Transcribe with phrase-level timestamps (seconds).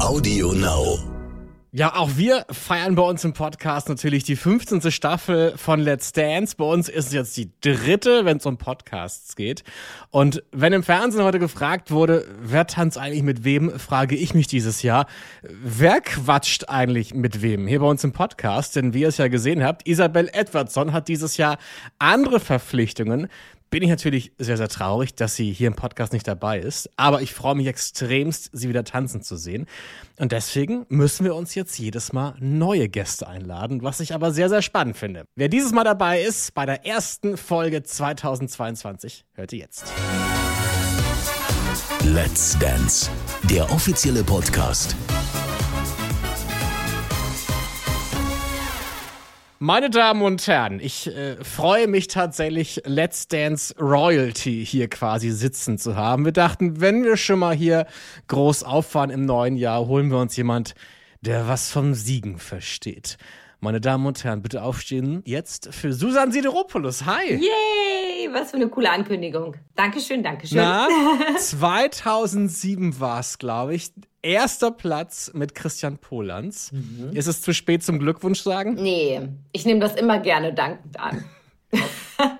[0.00, 0.98] Audio Now.
[1.72, 4.90] Ja, auch wir feiern bei uns im Podcast natürlich die 15.
[4.90, 6.56] Staffel von Let's Dance.
[6.56, 9.62] Bei uns ist es jetzt die dritte, wenn es um Podcasts geht.
[10.10, 14.48] Und wenn im Fernsehen heute gefragt wurde, wer tanzt eigentlich mit wem, frage ich mich
[14.48, 15.06] dieses Jahr,
[15.42, 18.74] wer quatscht eigentlich mit wem hier bei uns im Podcast?
[18.74, 21.56] Denn wie ihr es ja gesehen habt, Isabel Edwardson hat dieses Jahr
[22.00, 23.28] andere Verpflichtungen
[23.70, 26.90] bin ich natürlich sehr, sehr traurig, dass sie hier im Podcast nicht dabei ist.
[26.96, 29.66] Aber ich freue mich extremst, sie wieder tanzen zu sehen.
[30.18, 34.48] Und deswegen müssen wir uns jetzt jedes Mal neue Gäste einladen, was ich aber sehr,
[34.48, 35.24] sehr spannend finde.
[35.36, 39.84] Wer dieses Mal dabei ist, bei der ersten Folge 2022, hört ihr jetzt.
[42.04, 43.10] Let's Dance,
[43.44, 44.96] der offizielle Podcast
[49.62, 55.76] Meine Damen und Herren, ich äh, freue mich tatsächlich, Let's Dance Royalty hier quasi sitzen
[55.76, 56.24] zu haben.
[56.24, 57.86] Wir dachten, wenn wir schon mal hier
[58.28, 60.74] groß auffahren im neuen Jahr, holen wir uns jemand,
[61.20, 63.18] der was vom Siegen versteht.
[63.60, 67.04] Meine Damen und Herren, bitte aufstehen jetzt für Susan Sideropoulos.
[67.04, 67.34] Hi!
[67.34, 68.32] Yay!
[68.32, 69.56] Was für eine coole Ankündigung.
[69.74, 70.56] Dankeschön, Dankeschön.
[70.56, 70.88] Na,
[71.36, 73.92] 2007 war es, glaube ich.
[74.22, 76.72] Erster Platz mit Christian Polans.
[76.72, 77.12] Mhm.
[77.14, 78.74] Ist es zu spät zum Glückwunsch sagen?
[78.74, 79.20] Nee,
[79.52, 81.24] ich nehme das immer gerne dankend an.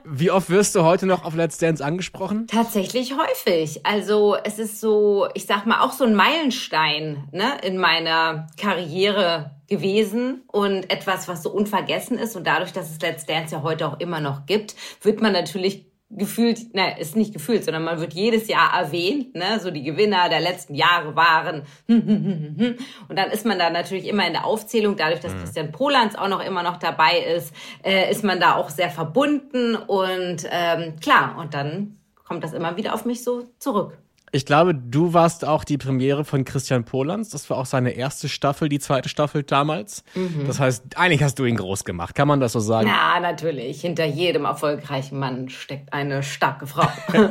[0.04, 2.46] Wie oft wirst du heute noch auf Let's Dance angesprochen?
[2.48, 3.86] Tatsächlich häufig.
[3.86, 9.52] Also es ist so, ich sag mal, auch so ein Meilenstein ne, in meiner Karriere
[9.68, 12.36] gewesen und etwas, was so unvergessen ist.
[12.36, 15.89] Und dadurch, dass es Let's Dance ja heute auch immer noch gibt, wird man natürlich
[16.10, 20.28] gefühlt, ne, ist nicht gefühlt, sondern man wird jedes Jahr erwähnt, ne, so die Gewinner
[20.28, 21.62] der letzten Jahre waren.
[21.88, 25.38] Und dann ist man da natürlich immer in der Aufzählung, dadurch, dass mhm.
[25.38, 29.76] Christian Polans auch noch immer noch dabei ist, äh, ist man da auch sehr verbunden
[29.76, 33.98] und ähm, klar, und dann kommt das immer wieder auf mich so zurück.
[34.32, 37.30] Ich glaube, du warst auch die Premiere von Christian Polans.
[37.30, 40.04] Das war auch seine erste Staffel, die zweite Staffel damals.
[40.14, 40.46] Mhm.
[40.46, 42.14] Das heißt, eigentlich hast du ihn groß gemacht.
[42.14, 42.86] Kann man das so sagen?
[42.88, 43.80] Ja, natürlich.
[43.80, 46.86] Hinter jedem erfolgreichen Mann steckt eine starke Frau.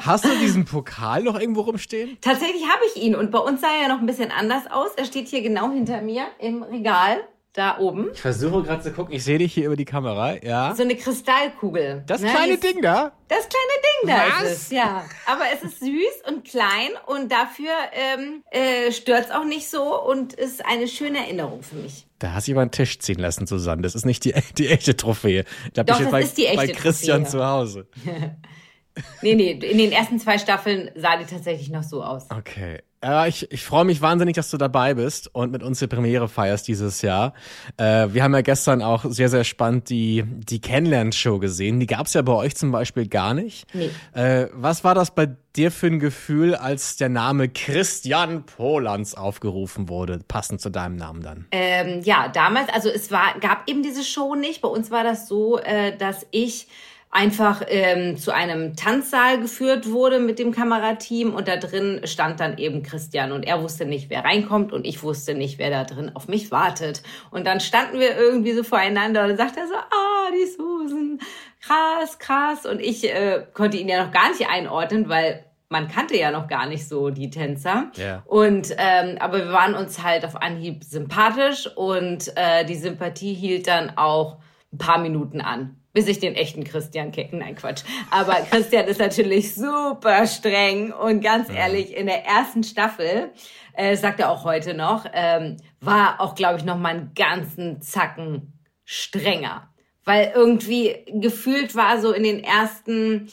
[0.00, 2.16] hast du diesen Pokal noch irgendwo rumstehen?
[2.20, 3.16] Tatsächlich habe ich ihn.
[3.16, 4.90] Und bei uns sah er ja noch ein bisschen anders aus.
[4.96, 7.16] Er steht hier genau hinter mir im Regal
[7.52, 8.10] da oben.
[8.14, 10.74] Ich versuche gerade zu gucken, ich sehe dich hier über die Kamera, ja.
[10.74, 12.02] So eine Kristallkugel.
[12.06, 12.30] Das ne?
[12.30, 13.12] kleine Ding da?
[13.28, 14.50] Das kleine Ding da Was?
[14.50, 15.04] ist es, ja.
[15.26, 20.02] Aber es ist süß und klein und dafür ähm, äh, stört es auch nicht so
[20.02, 22.06] und ist eine schöne Erinnerung für mich.
[22.18, 23.82] Da hast du über den Tisch ziehen lassen, Susanne.
[23.82, 25.44] Das ist nicht die, die echte Trophäe.
[25.74, 27.30] Da Doch, das bei, ist die echte bei Christian Trophäe.
[27.30, 27.86] zu Hause.
[29.22, 32.30] nee, nee, in den ersten zwei Staffeln sah die tatsächlich noch so aus.
[32.30, 32.80] Okay.
[33.04, 36.28] Ja, ich, ich freue mich wahnsinnig, dass du dabei bist und mit uns die Premiere
[36.28, 37.34] feierst dieses Jahr.
[37.76, 41.80] Äh, wir haben ja gestern auch sehr, sehr spannend die, die Kennenlern-Show gesehen.
[41.80, 43.66] Die gab's ja bei euch zum Beispiel gar nicht.
[43.74, 43.90] Nee.
[44.12, 49.88] Äh, was war das bei dir für ein Gefühl, als der Name Christian Polans aufgerufen
[49.88, 51.46] wurde, passend zu deinem Namen dann?
[51.50, 54.60] Ähm, ja, damals, also es war, gab eben diese Show nicht.
[54.62, 56.68] Bei uns war das so, äh, dass ich
[57.12, 62.56] einfach ähm, zu einem Tanzsaal geführt wurde mit dem Kamerateam und da drin stand dann
[62.56, 66.10] eben Christian und er wusste nicht, wer reinkommt und ich wusste nicht, wer da drin
[66.14, 67.02] auf mich wartet.
[67.30, 71.20] Und dann standen wir irgendwie so voreinander und dann sagt er so, ah, die Susan,
[71.60, 72.64] krass, krass.
[72.64, 76.48] Und ich äh, konnte ihn ja noch gar nicht einordnen, weil man kannte ja noch
[76.48, 77.90] gar nicht so die Tänzer.
[77.98, 78.22] Yeah.
[78.24, 83.66] Und ähm, aber wir waren uns halt auf Anhieb sympathisch und äh, die Sympathie hielt
[83.66, 84.38] dann auch
[84.72, 87.38] ein paar Minuten an bis ich den echten Christian kenne.
[87.38, 87.82] Nein, Quatsch.
[88.10, 93.30] Aber Christian ist natürlich super streng und ganz ehrlich, in der ersten Staffel,
[93.74, 97.80] äh, sagt er auch heute noch, ähm, war auch, glaube ich, noch mal einen ganzen
[97.80, 99.68] Zacken strenger.
[100.04, 103.30] Weil irgendwie gefühlt war so in den ersten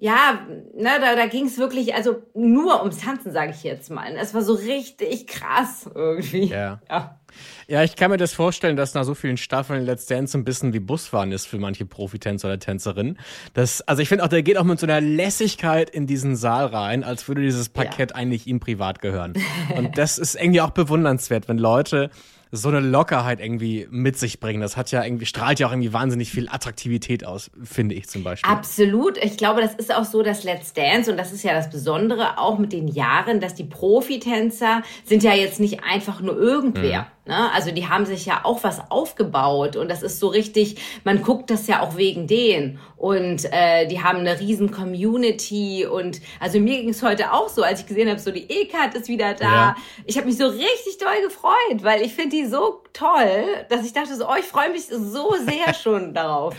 [0.00, 4.14] ja, ne, da, da ging es wirklich, also nur ums Tanzen, sage ich jetzt mal.
[4.14, 6.44] Es war so richtig krass irgendwie.
[6.44, 6.80] Ja.
[6.88, 7.17] ja.
[7.66, 10.72] Ja, ich kann mir das vorstellen, dass nach so vielen Staffeln Let's Dance ein bisschen
[10.72, 13.18] wie Busfahren ist für manche Profitänzer oder Tänzerinnen.
[13.54, 16.66] Das, also ich finde auch, der geht auch mit so einer Lässigkeit in diesen Saal
[16.66, 18.16] rein, als würde dieses Parkett ja.
[18.16, 19.34] eigentlich ihm privat gehören.
[19.76, 22.10] Und das ist irgendwie auch bewundernswert, wenn Leute
[22.50, 24.60] so eine Lockerheit irgendwie mit sich bringen.
[24.60, 28.24] Das hat ja irgendwie, strahlt ja auch irgendwie wahnsinnig viel Attraktivität aus, finde ich zum
[28.24, 28.50] Beispiel.
[28.50, 29.18] Absolut.
[29.18, 32.38] Ich glaube, das ist auch so, dass Let's Dance, und das ist ja das Besondere
[32.38, 37.02] auch mit den Jahren, dass die Profitänzer sind ja jetzt nicht einfach nur irgendwer.
[37.02, 37.06] Mhm.
[37.28, 37.52] Ne?
[37.52, 41.50] Also die haben sich ja auch was aufgebaut und das ist so richtig, man guckt
[41.50, 46.78] das ja auch wegen denen und äh, die haben eine riesen Community und also mir
[46.78, 49.44] ging es heute auch so, als ich gesehen habe, so die E-Card ist wieder da.
[49.44, 49.76] Ja.
[50.06, 53.92] Ich habe mich so richtig doll gefreut, weil ich finde die so toll, dass ich
[53.92, 56.54] dachte so, oh, ich freue mich so sehr schon darauf.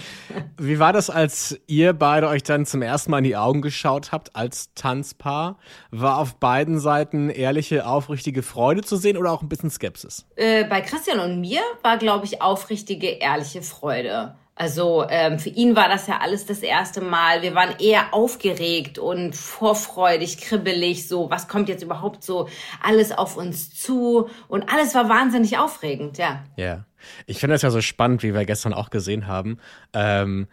[0.58, 4.12] Wie war das, als ihr beide euch dann zum ersten Mal in die Augen geschaut
[4.12, 5.58] habt als Tanzpaar?
[5.92, 10.26] War auf beiden Seiten ehrliche, aufrichtige Freude zu sehen oder auch ein bisschen Skepsis?
[10.36, 14.36] Äh, bei Christian und mir war, glaube ich, aufrichtige, ehrliche Freude.
[14.60, 17.42] Also ähm, für ihn war das ja alles das erste Mal.
[17.42, 22.50] Wir waren eher aufgeregt und vorfreudig, kribbelig, so was kommt jetzt überhaupt so
[22.84, 26.44] alles auf uns zu und alles war wahnsinnig aufregend, ja.
[26.58, 26.84] Ja,
[27.26, 29.60] ich finde das ja so spannend, wie wir gestern auch gesehen haben.
[29.94, 30.50] Ähm,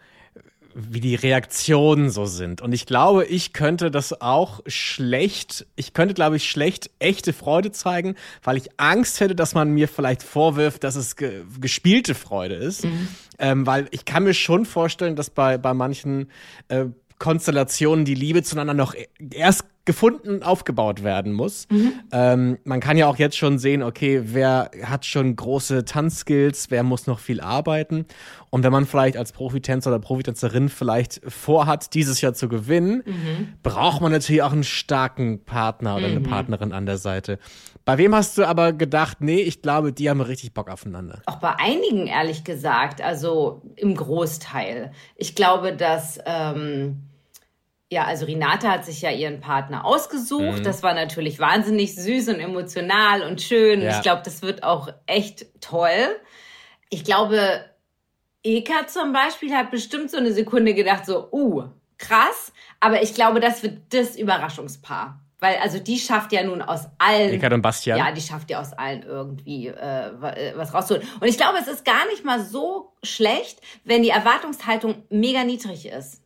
[0.79, 2.61] wie die Reaktionen so sind.
[2.61, 7.71] Und ich glaube, ich könnte das auch schlecht, ich könnte, glaube ich, schlecht echte Freude
[7.71, 8.13] zeigen,
[8.43, 12.85] weil ich Angst hätte, dass man mir vielleicht vorwirft, dass es ge gespielte Freude ist.
[12.85, 13.07] Mhm.
[13.39, 16.29] Ähm, weil ich kann mir schon vorstellen, dass bei, bei manchen
[16.67, 16.85] äh,
[17.17, 18.93] Konstellationen die Liebe zueinander noch
[19.31, 21.65] erst gefunden, aufgebaut werden muss.
[21.71, 21.93] Mhm.
[22.11, 26.83] Ähm, man kann ja auch jetzt schon sehen, okay, wer hat schon große Tanzskills, wer
[26.83, 28.05] muss noch viel arbeiten.
[28.51, 33.53] Und wenn man vielleicht als Profitänzer oder Profitänzerin vielleicht vorhat, dieses Jahr zu gewinnen, mhm.
[33.63, 36.23] braucht man natürlich auch einen starken Partner oder eine mhm.
[36.23, 37.39] Partnerin an der Seite.
[37.85, 41.21] Bei wem hast du aber gedacht, nee, ich glaube, die haben richtig Bock aufeinander?
[41.25, 44.91] Auch bei einigen, ehrlich gesagt, also im Großteil.
[45.15, 47.07] Ich glaube, dass ähm,
[47.89, 50.59] ja, also Renate hat sich ja ihren Partner ausgesucht.
[50.59, 50.63] Mhm.
[50.63, 53.81] Das war natürlich wahnsinnig süß und emotional und schön.
[53.81, 53.91] Ja.
[53.91, 56.19] Ich glaube, das wird auch echt toll.
[56.89, 57.63] Ich glaube,
[58.43, 61.63] Eka zum Beispiel hat bestimmt so eine Sekunde gedacht, so, uh,
[61.97, 62.51] krass.
[62.81, 65.21] Aber ich glaube, das wird das Überraschungspaar.
[65.39, 67.31] Weil, also die schafft ja nun aus allen.
[67.31, 67.97] Eka und Bastian.
[67.97, 71.07] Ja, die schafft ja aus allen irgendwie äh, äh, was rauszuholen.
[71.21, 75.85] Und ich glaube, es ist gar nicht mal so schlecht, wenn die Erwartungshaltung mega niedrig
[75.85, 76.23] ist.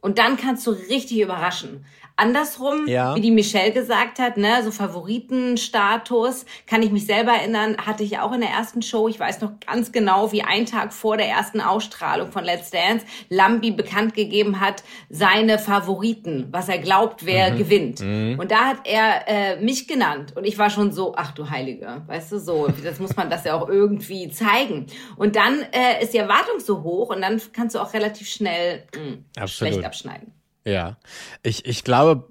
[0.00, 1.84] Und dann kannst du richtig überraschen.
[2.20, 3.16] Andersrum, ja.
[3.16, 8.18] wie die Michelle gesagt hat, ne, so Favoritenstatus, kann ich mich selber erinnern, hatte ich
[8.18, 9.08] auch in der ersten Show.
[9.08, 13.06] Ich weiß noch ganz genau, wie ein Tag vor der ersten Ausstrahlung von Let's Dance
[13.30, 17.58] Lambi bekannt gegeben hat, seine Favoriten, was er glaubt, wer mhm.
[17.58, 18.00] gewinnt.
[18.00, 18.38] Mhm.
[18.38, 20.36] Und da hat er äh, mich genannt.
[20.36, 23.44] Und ich war schon so, ach du Heilige, weißt du, so, das muss man das
[23.44, 24.86] ja auch irgendwie zeigen.
[25.16, 28.84] Und dann äh, ist die Erwartung so hoch und dann kannst du auch relativ schnell
[28.94, 29.00] mh,
[29.38, 30.34] hm, schlecht abschneiden.
[30.64, 30.96] Ja,
[31.42, 32.28] ich, ich glaube,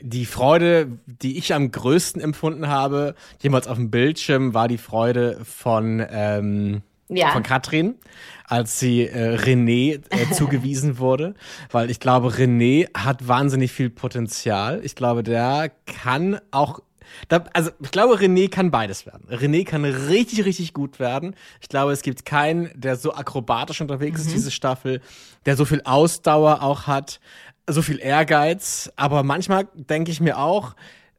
[0.00, 5.40] die Freude, die ich am größten empfunden habe, jemals auf dem Bildschirm, war die Freude
[5.44, 7.30] von, ähm, ja.
[7.30, 7.96] von Katrin,
[8.44, 11.34] als sie äh, René äh, zugewiesen wurde.
[11.70, 14.80] Weil ich glaube, René hat wahnsinnig viel Potenzial.
[14.84, 16.80] Ich glaube, der kann auch
[17.28, 19.26] da, also ich glaube, René kann beides werden.
[19.30, 21.34] René kann richtig, richtig gut werden.
[21.60, 24.26] Ich glaube, es gibt keinen, der so akrobatisch unterwegs mhm.
[24.26, 25.00] ist, diese Staffel,
[25.46, 27.20] der so viel Ausdauer auch hat,
[27.68, 28.90] so viel Ehrgeiz.
[28.96, 30.74] Aber manchmal denke ich mir auch,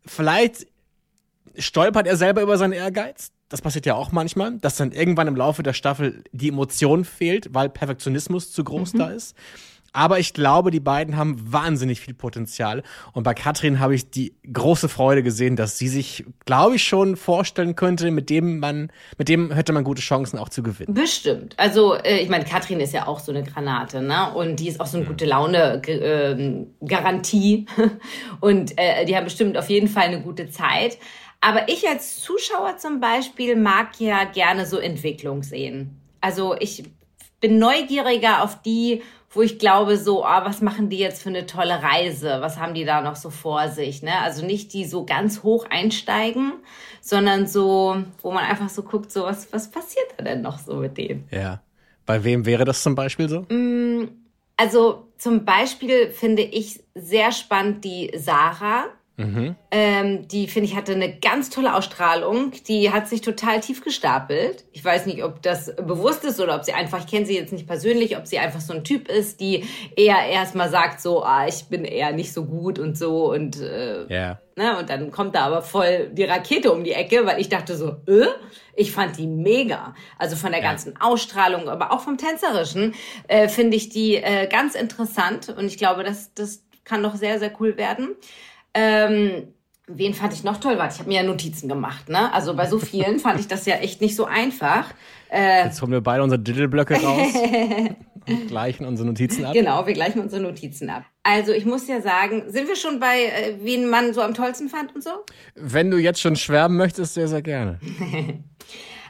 [0.06, 0.68] vielleicht
[1.58, 3.32] stolpert er selber über seinen Ehrgeiz.
[3.50, 7.54] Das passiert ja auch manchmal, dass dann irgendwann im Laufe der Staffel die Emotion fehlt,
[7.54, 8.98] weil Perfektionismus zu groß mhm.
[9.00, 9.36] da ist.
[9.94, 12.84] Aber ich glaube, die beiden haben wahnsinnig viel Potenzial.
[13.14, 17.16] Und bei Katrin habe ich die große Freude gesehen, dass sie sich, glaube ich, schon
[17.16, 20.94] vorstellen könnte, mit dem man, mit dem hätte man gute Chancen auch zu gewinnen.
[20.94, 21.56] Bestimmt.
[21.58, 24.32] Also, äh, ich meine, Katrin ist ja auch so eine Granate, ne?
[24.34, 27.66] Und die ist auch so eine gute Laune äh, Garantie.
[28.40, 30.98] Und äh, die haben bestimmt auf jeden Fall eine gute Zeit.
[31.42, 36.00] Aber ich als Zuschauer zum Beispiel mag ja gerne so Entwicklung sehen.
[36.22, 36.84] Also ich
[37.40, 41.46] bin neugieriger auf die wo ich glaube, so, ah, was machen die jetzt für eine
[41.46, 42.38] tolle Reise?
[42.42, 44.02] Was haben die da noch so vor sich?
[44.02, 44.20] Ne?
[44.22, 46.54] Also nicht die so ganz hoch einsteigen,
[47.02, 50.76] sondern so, wo man einfach so guckt, so, was, was passiert da denn noch so
[50.76, 51.28] mit denen?
[51.32, 51.62] Ja.
[52.06, 53.42] Bei wem wäre das zum Beispiel so?
[53.54, 54.10] Mm,
[54.58, 58.86] also zum Beispiel finde ich sehr spannend die Sarah
[59.20, 59.56] Mhm.
[59.72, 62.54] Ähm, die, finde ich, hatte eine ganz tolle Ausstrahlung.
[62.68, 64.64] Die hat sich total tief gestapelt.
[64.72, 67.52] Ich weiß nicht, ob das bewusst ist oder ob sie einfach, ich kenne sie jetzt
[67.52, 69.66] nicht persönlich, ob sie einfach so ein Typ ist, die
[69.98, 74.06] eher erstmal sagt so, ah, ich bin eher nicht so gut und so und äh,
[74.10, 74.40] yeah.
[74.56, 77.76] ne, und dann kommt da aber voll die Rakete um die Ecke, weil ich dachte
[77.76, 78.28] so, äh,
[78.74, 79.96] ich fand die mega.
[80.18, 80.70] Also von der ja.
[80.70, 82.96] ganzen Ausstrahlung, aber auch vom Tänzerischen
[83.28, 87.40] äh, finde ich die äh, ganz interessant und ich glaube, das, das kann doch sehr,
[87.40, 88.16] sehr cool werden.
[88.74, 89.54] Ähm,
[89.88, 90.78] wen fand ich noch toll?
[90.78, 92.10] Warte, ich habe mir ja Notizen gemacht.
[92.10, 92.32] Ne?
[92.34, 94.94] Also bei so vielen fand ich das ja echt nicht so einfach.
[95.32, 97.34] Äh, Jetzt holen wir beide unsere Diddle-Blöcke raus
[98.28, 99.54] und gleichen unsere Notizen ab.
[99.54, 101.04] Genau, wir gleichen unsere Notizen ab.
[101.24, 104.70] Also ich muss ja sagen, sind wir schon bei, äh, wen man so am tollsten
[104.70, 105.12] fand und so?
[105.56, 107.80] Wenn du jetzt schon schwärmen möchtest, sehr, sehr gerne.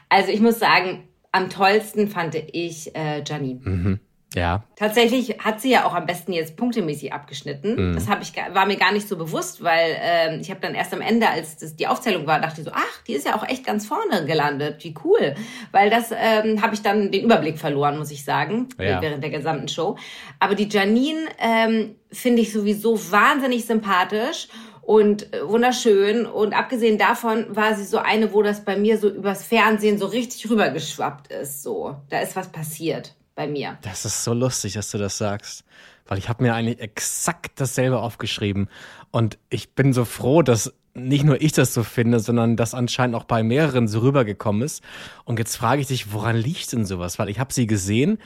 [0.09, 3.59] also ich muss sagen, am tollsten fand ich äh, Janine.
[3.63, 3.99] Mhm.
[4.36, 4.63] Ja.
[4.75, 7.89] Tatsächlich hat sie ja auch am besten jetzt punktemäßig abgeschnitten.
[7.89, 7.93] Mhm.
[7.95, 10.93] Das hab ich, war mir gar nicht so bewusst, weil ähm, ich habe dann erst
[10.93, 13.48] am Ende, als das die Aufzählung war, dachte ich so, ach, die ist ja auch
[13.48, 14.83] echt ganz vorne gelandet.
[14.83, 15.36] Wie cool.
[15.71, 19.01] Weil das ähm, habe ich dann den Überblick verloren, muss ich sagen, ja.
[19.01, 19.98] während der gesamten Show.
[20.39, 24.48] Aber die Janine ähm, finde ich sowieso wahnsinnig sympathisch
[24.83, 26.27] und äh, wunderschön.
[26.27, 30.05] Und abgesehen davon war sie so eine, wo das bei mir so übers Fernsehen so
[30.05, 31.63] richtig rübergeschwappt ist.
[31.63, 33.77] So, da ist was passiert bei mir.
[33.84, 35.63] Das ist so lustig, dass du das sagst.
[36.05, 38.67] Weil ich habe mir eigentlich exakt dasselbe aufgeschrieben.
[39.12, 43.15] Und ich bin so froh, dass nicht nur ich das so finde, sondern dass anscheinend
[43.15, 44.84] auch bei mehreren so rübergekommen ist.
[45.24, 47.17] Und jetzt frage ich dich, woran liegt denn sowas?
[47.17, 48.17] Weil ich habe sie gesehen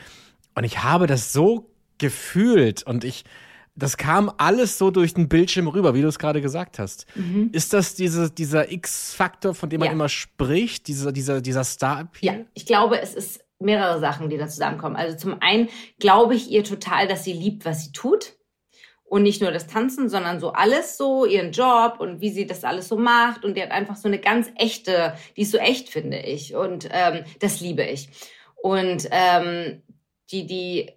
[0.56, 3.24] und ich habe das so gefühlt und ich,
[3.76, 7.06] das kam alles so durch den Bildschirm rüber, wie du es gerade gesagt hast.
[7.14, 7.50] Mhm.
[7.52, 9.92] Ist das diese, dieser X-Faktor, von dem man ja.
[9.92, 12.34] immer spricht, dieser, dieser, dieser Star-Appeal?
[12.34, 14.96] Ja, ich glaube, es ist mehrere Sachen, die da zusammenkommen.
[14.96, 15.68] Also zum einen
[15.98, 18.34] glaube ich ihr total, dass sie liebt, was sie tut.
[19.06, 22.64] Und nicht nur das Tanzen, sondern so alles so, ihren Job und wie sie das
[22.64, 23.44] alles so macht.
[23.44, 26.56] Und die hat einfach so eine ganz echte, die ist so echt, finde ich.
[26.56, 28.08] Und ähm, das liebe ich.
[28.56, 29.82] Und ähm,
[30.32, 30.90] die, die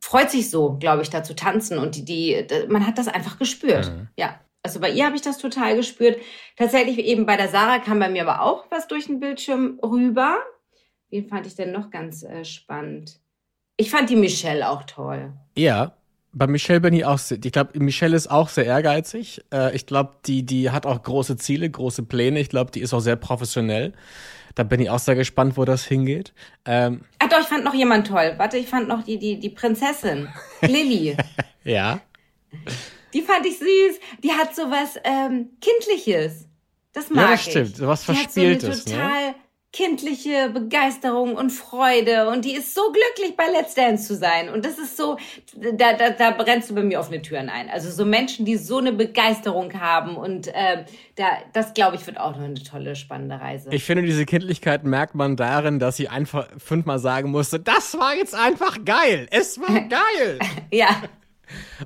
[0.00, 1.78] freut sich so, glaube ich, da zu tanzen.
[1.78, 3.86] Und die, die, man hat das einfach gespürt.
[3.86, 4.08] Mhm.
[4.16, 4.40] Ja.
[4.62, 6.18] Also bei ihr habe ich das total gespürt.
[6.56, 10.38] Tatsächlich eben bei der Sarah kam bei mir aber auch was durch den Bildschirm rüber.
[11.14, 13.20] Wen fand ich denn noch ganz äh, spannend?
[13.76, 15.32] Ich fand die Michelle auch toll.
[15.56, 15.94] Ja,
[16.32, 19.40] bei Michelle bin ich auch, sehr, ich glaube, Michelle ist auch sehr ehrgeizig.
[19.52, 22.40] Äh, ich glaube, die, die hat auch große Ziele, große Pläne.
[22.40, 23.92] Ich glaube, die ist auch sehr professionell.
[24.56, 26.34] Da bin ich auch sehr gespannt, wo das hingeht.
[26.64, 28.34] Ähm, Ach doch, ich fand noch jemand toll.
[28.36, 30.28] Warte, ich fand noch die, die, die Prinzessin,
[30.62, 31.16] Lilly.
[31.62, 32.00] ja.
[33.12, 34.00] Die fand ich süß.
[34.24, 36.48] Die hat sowas ähm, Kindliches.
[36.92, 37.22] Das mag ich.
[37.22, 37.68] Ja, das stimmt.
[37.68, 37.76] Ich.
[37.76, 38.84] Sowas Verspieltes.
[38.84, 39.34] Die hat so eine total ne?
[39.74, 44.64] Kindliche Begeisterung und Freude und die ist so glücklich bei Let's Dance zu sein und
[44.64, 45.16] das ist so,
[45.56, 47.68] da, da, da brennst du bei mir offene Türen ein.
[47.68, 50.84] Also so Menschen, die so eine Begeisterung haben und äh,
[51.16, 53.70] da, das glaube ich wird auch noch eine tolle, spannende Reise.
[53.72, 58.14] Ich finde, diese Kindlichkeit merkt man darin, dass sie einfach fünfmal sagen musste, das war
[58.14, 60.38] jetzt einfach geil, es war geil.
[60.70, 61.02] ja.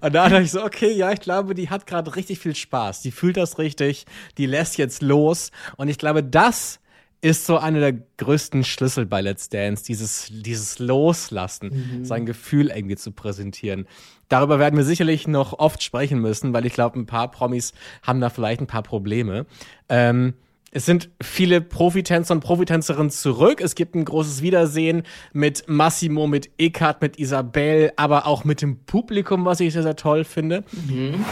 [0.03, 3.01] Und da dachte ich so, okay, ja, ich glaube, die hat gerade richtig viel Spaß.
[3.01, 4.05] Die fühlt das richtig,
[4.37, 5.51] die lässt jetzt los.
[5.77, 6.81] Und ich glaube, das
[7.21, 12.05] ist so einer der größten Schlüssel bei Let's Dance, dieses, dieses Loslassen, mhm.
[12.05, 13.87] sein Gefühl irgendwie zu präsentieren.
[14.29, 17.73] Darüber werden wir sicherlich noch oft sprechen müssen, weil ich glaube, ein paar Promis
[18.03, 19.47] haben da vielleicht ein paar Probleme.
[19.89, 20.35] Ähm,
[20.71, 23.63] es sind viele Profitänzer und Profitänzerinnen zurück.
[23.63, 28.85] Es gibt ein großes Wiedersehen mit Massimo, mit Ekat, mit Isabel, aber auch mit dem
[28.85, 30.65] Publikum, was ich sehr, sehr toll finde.
[30.73, 31.25] Mhm.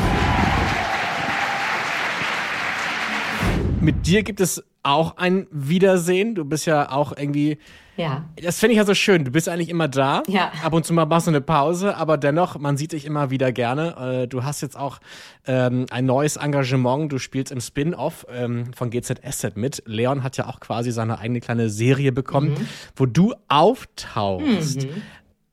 [3.81, 6.35] Mit dir gibt es auch ein Wiedersehen.
[6.35, 7.59] Du bist ja auch irgendwie.
[7.97, 8.27] Ja.
[8.43, 9.25] Das finde ich ja so schön.
[9.25, 10.23] Du bist eigentlich immer da.
[10.29, 10.53] Ja.
[10.63, 13.53] Ab und zu mal machst du eine Pause, aber dennoch, man sieht dich immer wieder
[13.53, 14.23] gerne.
[14.23, 14.99] Äh, du hast jetzt auch
[15.47, 17.11] ähm, ein neues Engagement.
[17.11, 19.83] Du spielst im Spin-off ähm, von GZSZ mit.
[19.87, 22.69] Leon hat ja auch quasi seine eigene kleine Serie bekommen, mhm.
[22.97, 24.83] wo du auftauchst.
[24.83, 25.03] Mhm.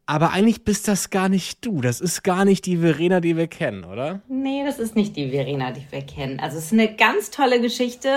[0.06, 1.80] Aber eigentlich bist das gar nicht du.
[1.80, 4.22] Das ist gar nicht die Verena, die wir kennen, oder?
[4.28, 6.42] Nee, das ist nicht die Verena, die wir kennen.
[6.42, 8.10] Also es ist eine ganz tolle Geschichte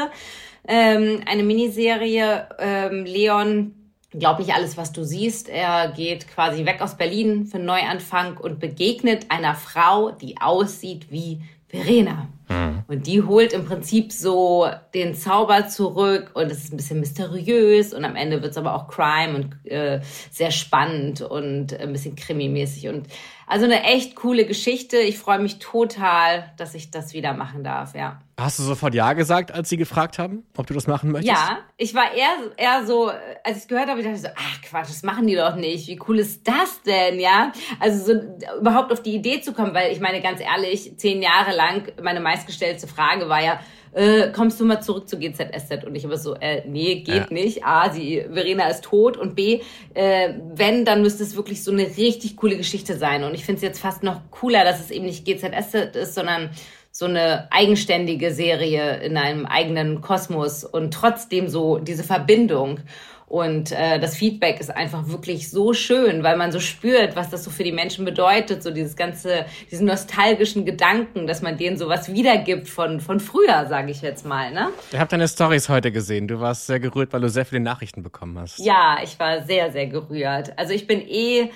[0.69, 2.49] ähm, eine Miniserie.
[2.59, 3.75] Ähm, Leon,
[4.11, 5.49] glaub nicht alles, was du siehst.
[5.49, 11.11] Er geht quasi weg aus Berlin für einen Neuanfang und begegnet einer Frau, die aussieht
[11.11, 12.29] wie Verena.
[12.49, 12.85] Mhm.
[12.87, 17.93] Und die holt im Prinzip so den Zauber zurück und es ist ein bisschen mysteriös
[17.93, 22.15] und am Ende wird es aber auch Crime und äh, sehr spannend und ein bisschen
[22.15, 23.09] krimimäßig und
[23.47, 24.99] also eine echt coole Geschichte.
[24.99, 28.21] Ich freue mich total, dass ich das wieder machen darf, ja.
[28.39, 31.35] Hast du sofort Ja gesagt, als sie gefragt haben, ob du das machen möchtest?
[31.35, 34.61] Ja, ich war eher, eher so, als ich es gehört habe, ich dachte so, ach
[34.63, 35.89] Quatsch, das machen die doch nicht.
[35.89, 37.53] Wie cool ist das denn, ja?
[37.81, 38.21] Also so
[38.61, 42.21] überhaupt auf die Idee zu kommen, weil ich meine, ganz ehrlich, zehn Jahre lang, meine
[42.21, 43.61] meistgestellte Frage war ja,
[43.97, 45.85] äh, kommst du mal zurück zu GZSZ?
[45.85, 47.27] Und ich habe so, äh, nee, geht ja.
[47.31, 47.65] nicht.
[47.65, 49.61] A, sie, Verena ist tot und B,
[49.95, 53.25] äh, wenn, dann müsste es wirklich so eine richtig coole Geschichte sein.
[53.25, 56.51] Und ich finde es jetzt fast noch cooler, dass es eben nicht GZSZ ist, sondern
[56.93, 62.81] so eine eigenständige Serie in einem eigenen Kosmos und trotzdem so diese Verbindung.
[63.29, 67.43] Und äh, das Feedback ist einfach wirklich so schön, weil man so spürt, was das
[67.43, 72.13] so für die Menschen bedeutet, so dieses ganze, diesen nostalgischen Gedanken, dass man denen sowas
[72.13, 74.53] wiedergibt von, von früher, sage ich jetzt mal.
[74.53, 74.69] Ne?
[74.93, 76.29] Ich habe deine Stories heute gesehen.
[76.29, 78.61] Du warst sehr gerührt, weil du sehr viele Nachrichten bekommen hast.
[78.61, 80.57] Ja, ich war sehr, sehr gerührt.
[80.57, 81.51] Also ich bin eh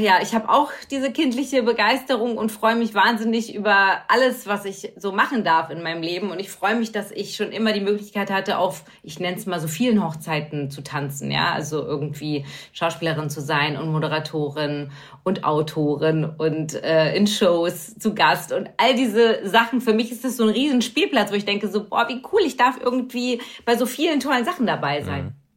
[0.00, 4.92] ja, ich habe auch diese kindliche Begeisterung und freue mich wahnsinnig über alles, was ich
[4.96, 6.30] so machen darf in meinem Leben.
[6.30, 9.46] Und ich freue mich, dass ich schon immer die Möglichkeit hatte, auf, ich nenne es
[9.46, 11.30] mal so vielen Hochzeiten zu tanzen.
[11.30, 14.90] Ja, also irgendwie Schauspielerin zu sein und Moderatorin
[15.22, 19.80] und Autorin und äh, in Shows zu Gast und all diese Sachen.
[19.80, 22.40] Für mich ist das so ein riesen Spielplatz, wo ich denke so, boah, wie cool,
[22.44, 25.26] ich darf irgendwie bei so vielen tollen Sachen dabei sein.
[25.26, 25.47] Mhm.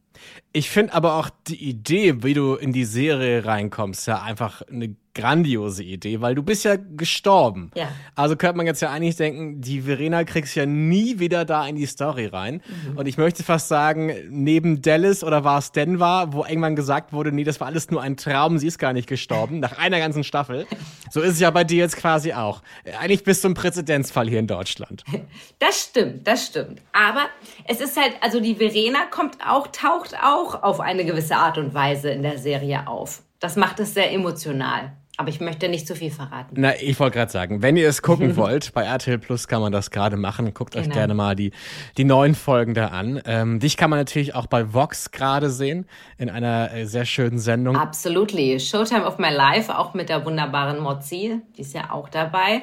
[0.52, 4.94] Ich finde aber auch die Idee, wie du in die Serie reinkommst, ja einfach eine
[5.14, 7.70] grandiose Idee, weil du bist ja gestorben.
[7.74, 7.88] Ja.
[8.14, 11.76] Also könnte man jetzt ja eigentlich denken, die Verena kriegst ja nie wieder da in
[11.76, 12.62] die Story rein.
[12.90, 12.96] Mhm.
[12.96, 17.32] Und ich möchte fast sagen, neben Dallas oder war es Denver, wo irgendwann gesagt wurde,
[17.32, 20.24] nee, das war alles nur ein Traum, sie ist gar nicht gestorben, nach einer ganzen
[20.24, 20.66] Staffel.
[21.10, 22.62] So ist es ja bei dir jetzt quasi auch.
[22.98, 25.04] Eigentlich bist du ein Präzedenzfall hier in Deutschland.
[25.58, 26.80] Das stimmt, das stimmt.
[26.92, 27.26] Aber
[27.66, 31.72] es ist halt, also die Verena kommt auch, taucht auch auf eine gewisse Art und
[31.72, 33.22] Weise in der Serie auf.
[33.38, 34.92] Das macht es sehr emotional.
[35.18, 36.54] Aber ich möchte nicht zu viel verraten.
[36.56, 39.70] Na, ich wollte gerade sagen, wenn ihr es gucken wollt, bei RTL Plus kann man
[39.70, 40.54] das gerade machen.
[40.54, 40.86] Guckt genau.
[40.86, 41.52] euch gerne mal die,
[41.98, 43.20] die neuen Folgen da an.
[43.26, 47.38] Ähm, dich kann man natürlich auch bei Vox gerade sehen, in einer äh, sehr schönen
[47.38, 47.76] Sendung.
[47.76, 48.58] Absolutely.
[48.58, 52.62] Showtime of My Life, auch mit der wunderbaren Mozzi, die ist ja auch dabei.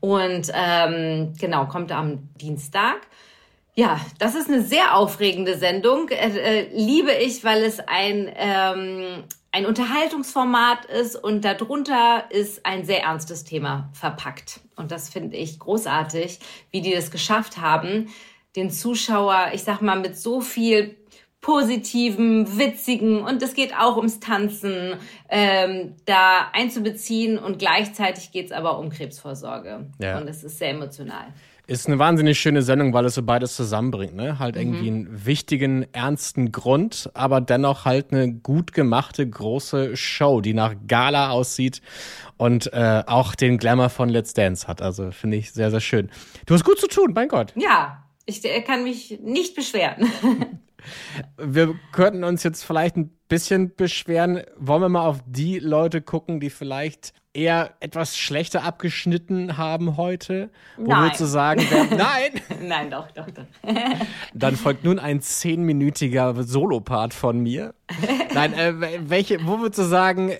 [0.00, 2.96] Und ähm, genau, kommt am Dienstag.
[3.76, 6.08] Ja, das ist eine sehr aufregende Sendung.
[6.08, 9.24] Äh, äh, liebe ich, weil es ein ähm,
[9.54, 14.58] ein Unterhaltungsformat ist und darunter ist ein sehr ernstes Thema verpackt.
[14.74, 16.40] Und das finde ich großartig,
[16.72, 18.08] wie die das geschafft haben,
[18.56, 20.96] den Zuschauer, ich sag mal, mit so viel
[21.40, 24.94] positiven, witzigen und es geht auch ums Tanzen,
[25.28, 29.86] ähm, da einzubeziehen und gleichzeitig geht es aber um Krebsvorsorge.
[30.00, 30.18] Ja.
[30.18, 31.26] Und es ist sehr emotional.
[31.66, 34.38] Ist eine wahnsinnig schöne Sendung, weil es so beides zusammenbringt, ne?
[34.38, 35.06] Halt irgendwie mhm.
[35.06, 41.30] einen wichtigen, ernsten Grund, aber dennoch halt eine gut gemachte, große Show, die nach Gala
[41.30, 41.80] aussieht
[42.36, 44.82] und äh, auch den Glamour von Let's Dance hat.
[44.82, 46.10] Also finde ich sehr, sehr schön.
[46.44, 47.54] Du hast gut zu tun, mein Gott.
[47.56, 50.10] Ja, ich kann mich nicht beschweren.
[51.38, 54.42] Wir könnten uns jetzt vielleicht ein bisschen beschweren.
[54.56, 60.50] Wollen wir mal auf die Leute gucken, die vielleicht eher etwas schlechter abgeschnitten haben heute?
[60.76, 61.02] Wo nein.
[61.02, 62.40] würdest du sagen, wer, nein?
[62.62, 63.44] nein, doch, doch, doch.
[64.34, 67.74] Dann folgt nun ein zehnminütiger Solopart von mir.
[68.32, 70.32] Nein, äh, welche, wo würdest du sagen,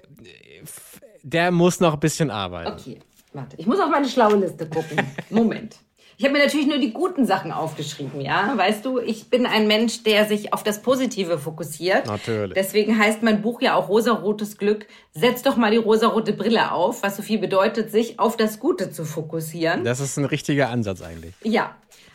[1.23, 2.73] der muss noch ein bisschen arbeiten?
[2.73, 3.01] Okay,
[3.33, 3.57] warte.
[3.59, 4.99] Ich muss auf meine schlaue Liste gucken.
[5.31, 5.77] Moment.
[6.17, 8.57] Ich habe mir natürlich nur die guten Sachen aufgeschrieben, ja.
[8.57, 12.07] Weißt du, ich bin ein Mensch, der sich auf das Positive fokussiert.
[12.07, 12.55] Natürlich.
[12.55, 14.87] Deswegen heißt mein Buch ja auch Rosarotes Glück.
[15.13, 18.91] Setz doch mal die rosarote Brille auf, was so viel bedeutet, sich auf das Gute
[18.91, 19.85] zu fokussieren.
[19.85, 21.35] Das ist ein richtiger Ansatz eigentlich.
[21.43, 21.75] Ja.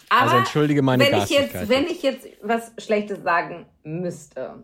[0.10, 4.56] Aber also entschuldige meine wenn ich jetzt, wenn ich jetzt was Schlechtes sagen müsste.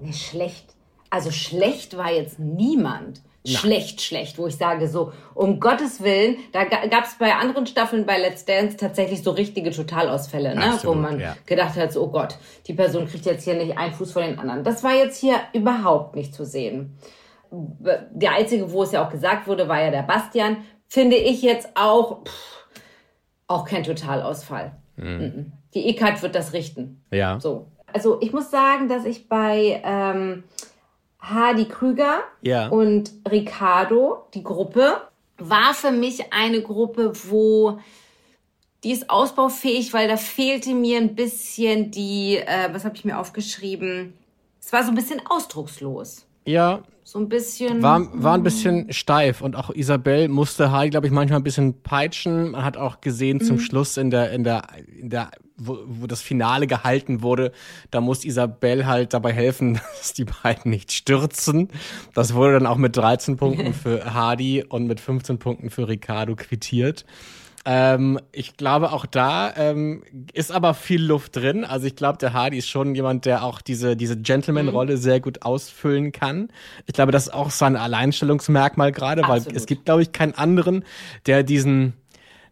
[0.00, 0.74] Ne, schlecht.
[1.10, 3.20] Also schlecht war jetzt niemand.
[3.46, 3.58] Na.
[3.58, 8.04] schlecht, schlecht, wo ich sage so, um Gottes Willen, da gab es bei anderen Staffeln
[8.04, 10.74] bei Let's Dance tatsächlich so richtige Totalausfälle, ne?
[10.74, 11.36] Absolut, wo man ja.
[11.46, 14.38] gedacht hat, so, oh Gott, die Person kriegt jetzt hier nicht einen Fuß vor den
[14.38, 14.62] anderen.
[14.62, 16.98] Das war jetzt hier überhaupt nicht zu sehen.
[17.50, 20.58] Der einzige, wo es ja auch gesagt wurde, war ja der Bastian.
[20.86, 22.66] Finde ich jetzt auch, pff,
[23.46, 24.72] auch kein Totalausfall.
[24.96, 25.52] Mhm.
[25.72, 27.04] Die EKAT wird das richten.
[27.10, 27.40] Ja.
[27.40, 27.68] So.
[27.92, 30.44] Also ich muss sagen, dass ich bei ähm,
[31.20, 32.68] Hardy Krüger ja.
[32.68, 35.02] und Ricardo, die Gruppe,
[35.38, 37.78] war für mich eine Gruppe, wo
[38.84, 43.18] die ist ausbaufähig, weil da fehlte mir ein bisschen die, äh, was habe ich mir
[43.18, 44.14] aufgeschrieben?
[44.60, 46.26] Es war so ein bisschen ausdruckslos.
[46.44, 46.82] Ja.
[47.02, 47.82] So ein bisschen.
[47.82, 51.82] War, war ein bisschen steif und auch Isabel musste Hardy, glaube ich, manchmal ein bisschen
[51.82, 52.52] peitschen.
[52.52, 53.60] Man hat auch gesehen zum mhm.
[53.60, 54.62] Schluss in der, in der,
[54.96, 57.52] in der wo, wo das Finale gehalten wurde,
[57.90, 61.68] da muss Isabel halt dabei helfen, dass die beiden nicht stürzen.
[62.14, 66.34] Das wurde dann auch mit 13 Punkten für Hardy und mit 15 Punkten für Ricardo
[66.34, 67.04] quittiert.
[67.66, 71.64] Ähm, ich glaube, auch da ähm, ist aber viel Luft drin.
[71.64, 75.00] Also ich glaube, der Hardy ist schon jemand, der auch diese, diese Gentleman-Rolle mhm.
[75.00, 76.48] sehr gut ausfüllen kann.
[76.86, 80.84] Ich glaube, das ist auch sein Alleinstellungsmerkmal gerade, weil es gibt, glaube ich, keinen anderen,
[81.26, 81.92] der diesen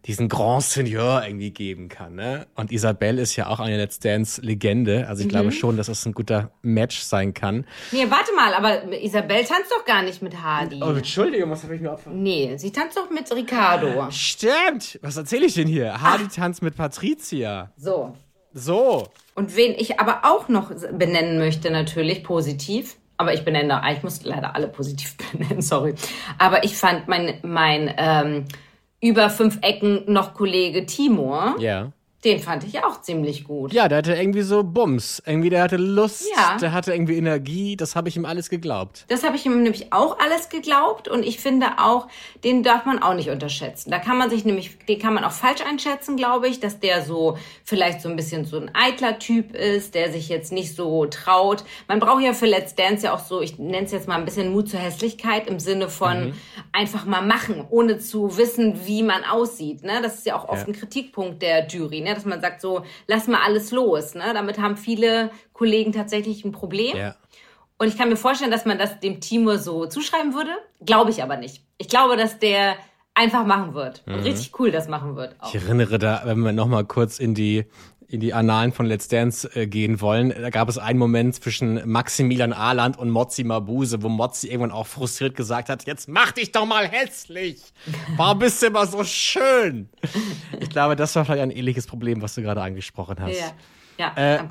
[0.05, 2.15] diesen Grand Seigneur irgendwie geben kann.
[2.15, 2.47] Ne?
[2.55, 5.07] Und Isabelle ist ja auch eine Let's Dance-Legende.
[5.07, 5.31] Also ich mhm.
[5.31, 7.65] glaube schon, dass es das ein guter Match sein kann.
[7.91, 10.81] Nee, warte mal, aber Isabelle tanzt doch gar nicht mit Hardy.
[10.81, 12.23] Oh, Entschuldigung, was habe ich mir aufgefallen?
[12.23, 14.09] Nee, sie tanzt doch mit Ricardo.
[14.09, 14.99] Stimmt!
[15.01, 16.01] Was erzähle ich denn hier?
[16.01, 16.35] Hardy Ach.
[16.35, 17.71] tanzt mit Patricia.
[17.75, 18.13] So.
[18.53, 19.07] So.
[19.35, 24.23] Und wen ich aber auch noch benennen möchte, natürlich positiv, aber ich benenne, ich muss
[24.23, 25.95] leider alle positiv benennen, sorry.
[26.37, 28.45] Aber ich fand mein, mein ähm,
[29.01, 31.55] über fünf Ecken noch Kollege Timur.
[31.59, 31.91] Ja.
[32.25, 33.71] Den fand ich auch ziemlich gut.
[33.71, 35.23] Ja, der hatte irgendwie so Bums.
[35.25, 36.57] Irgendwie, der hatte Lust, Ja.
[36.57, 37.77] der hatte irgendwie Energie.
[37.77, 39.05] Das habe ich ihm alles geglaubt.
[39.07, 42.09] Das habe ich ihm nämlich auch alles geglaubt und ich finde auch,
[42.43, 43.89] den darf man auch nicht unterschätzen.
[43.89, 47.03] Da kann man sich nämlich, den kann man auch falsch einschätzen, glaube ich, dass der
[47.03, 51.05] so vielleicht so ein bisschen so ein eitler Typ ist, der sich jetzt nicht so
[51.05, 51.63] traut.
[51.87, 54.25] Man braucht ja für Let's Dance ja auch so, ich nenne es jetzt mal ein
[54.25, 56.33] bisschen Mut zur Hässlichkeit im Sinne von
[56.73, 59.83] einfach mal machen, ohne zu wissen, wie man aussieht.
[59.83, 60.01] Ne?
[60.03, 60.67] Das ist ja auch oft Ja.
[60.67, 62.08] ein Kritikpunkt der Jury, ne?
[62.15, 64.15] Dass man sagt so, lass mal alles los.
[64.15, 64.31] Ne?
[64.33, 66.95] Damit haben viele Kollegen tatsächlich ein Problem.
[66.97, 67.15] Ja.
[67.77, 70.51] Und ich kann mir vorstellen, dass man das dem Timur so zuschreiben würde.
[70.85, 71.63] Glaube ich aber nicht.
[71.77, 72.75] Ich glaube, dass der
[73.13, 74.03] einfach machen wird.
[74.05, 75.35] Und richtig cool das machen wird.
[75.39, 75.53] Auch.
[75.53, 77.65] Ich erinnere da, wenn wir nochmal kurz in die
[78.09, 81.87] in die Annalen von Let's Dance äh, gehen wollen, da gab es einen Moment zwischen
[81.87, 86.51] Maximilian Ahland und Mozzi Mabuse, wo Mozzi irgendwann auch frustriert gesagt hat, jetzt mach dich
[86.51, 87.61] doch mal hässlich.
[88.17, 89.89] Warum bist du immer so schön?
[90.59, 93.39] Ich glaube, das war vielleicht ein ähnliches Problem, was du gerade angesprochen hast.
[93.97, 94.43] Ja, ja Äh,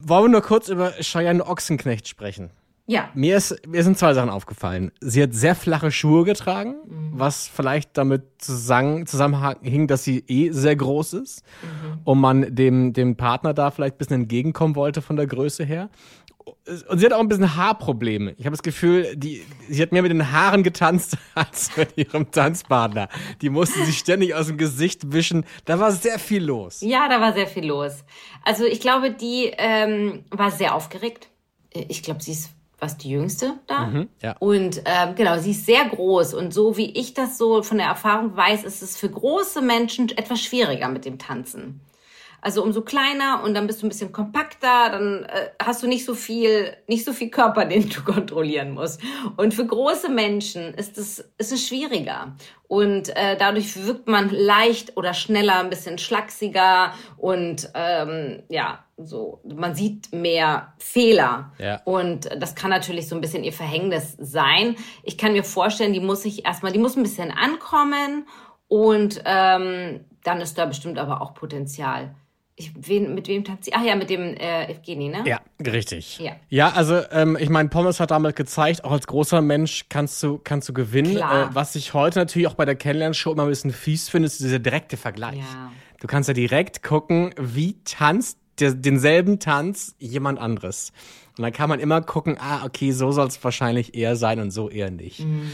[0.00, 2.50] wollen wir nur kurz über Cheyenne Ochsenknecht sprechen?
[2.88, 4.92] Ja, Mir, ist, mir sind zwei Sachen aufgefallen.
[5.00, 6.76] Sie hat sehr flache Schuhe getragen,
[7.12, 11.42] was vielleicht damit zusammen, zusammenhing, dass sie eh sehr groß ist
[12.04, 15.90] und man dem, dem Partner da vielleicht ein bisschen entgegenkommen wollte von der Größe her.
[16.88, 18.34] Und sie hat auch ein bisschen Haarprobleme.
[18.38, 22.30] Ich habe das Gefühl, die, sie hat mehr mit den Haaren getanzt als mit ihrem
[22.30, 23.08] Tanzpartner.
[23.42, 25.44] Die musste sich ständig aus dem Gesicht wischen.
[25.64, 26.82] Da war sehr viel los.
[26.82, 28.04] ja, da war sehr viel los.
[28.44, 31.30] Also ich glaube, die ähm, war sehr aufgeregt.
[31.72, 33.86] Ich glaube, sie ist was die jüngste da.
[34.22, 34.36] ja.
[34.38, 36.34] Und ähm, genau, sie ist sehr groß.
[36.34, 40.10] Und so wie ich das so von der Erfahrung weiß, ist es für große Menschen
[40.10, 41.80] etwas schwieriger mit dem Tanzen.
[42.46, 46.04] Also umso kleiner und dann bist du ein bisschen kompakter, dann äh, hast du nicht
[46.04, 49.00] so viel, nicht so viel Körper, den du kontrollieren musst.
[49.36, 52.36] Und für große Menschen ist es, ist es schwieriger.
[52.68, 59.40] Und äh, dadurch wirkt man leicht oder schneller, ein bisschen schlachsiger und ähm, ja, so,
[59.44, 61.52] man sieht mehr Fehler.
[61.58, 61.80] Ja.
[61.84, 64.76] Und das kann natürlich so ein bisschen ihr Verhängnis sein.
[65.02, 68.26] Ich kann mir vorstellen, die muss sich erstmal, die muss ein bisschen ankommen
[68.68, 72.14] und ähm, dann ist da bestimmt aber auch Potenzial.
[72.58, 73.74] Ich, wen, mit wem tanzt sie?
[73.74, 75.24] Ach ja, mit dem äh, Evgeni, ne?
[75.26, 76.18] Ja, richtig.
[76.18, 76.32] Ja.
[76.48, 80.40] Ja, also ähm, ich meine, Pommes hat damals gezeigt, auch als großer Mensch kannst du,
[80.42, 81.18] kannst du gewinnen.
[81.18, 84.40] Äh, was ich heute natürlich auch bei der Kennenlernshow immer ein bisschen fies finde, ist
[84.40, 85.36] dieser direkte Vergleich.
[85.36, 85.70] Ja.
[86.00, 90.92] Du kannst ja direkt gucken, wie tanzt der, denselben Tanz jemand anderes.
[91.36, 94.50] Und dann kann man immer gucken, ah, okay, so soll es wahrscheinlich eher sein und
[94.50, 95.20] so eher nicht.
[95.20, 95.50] Mhm.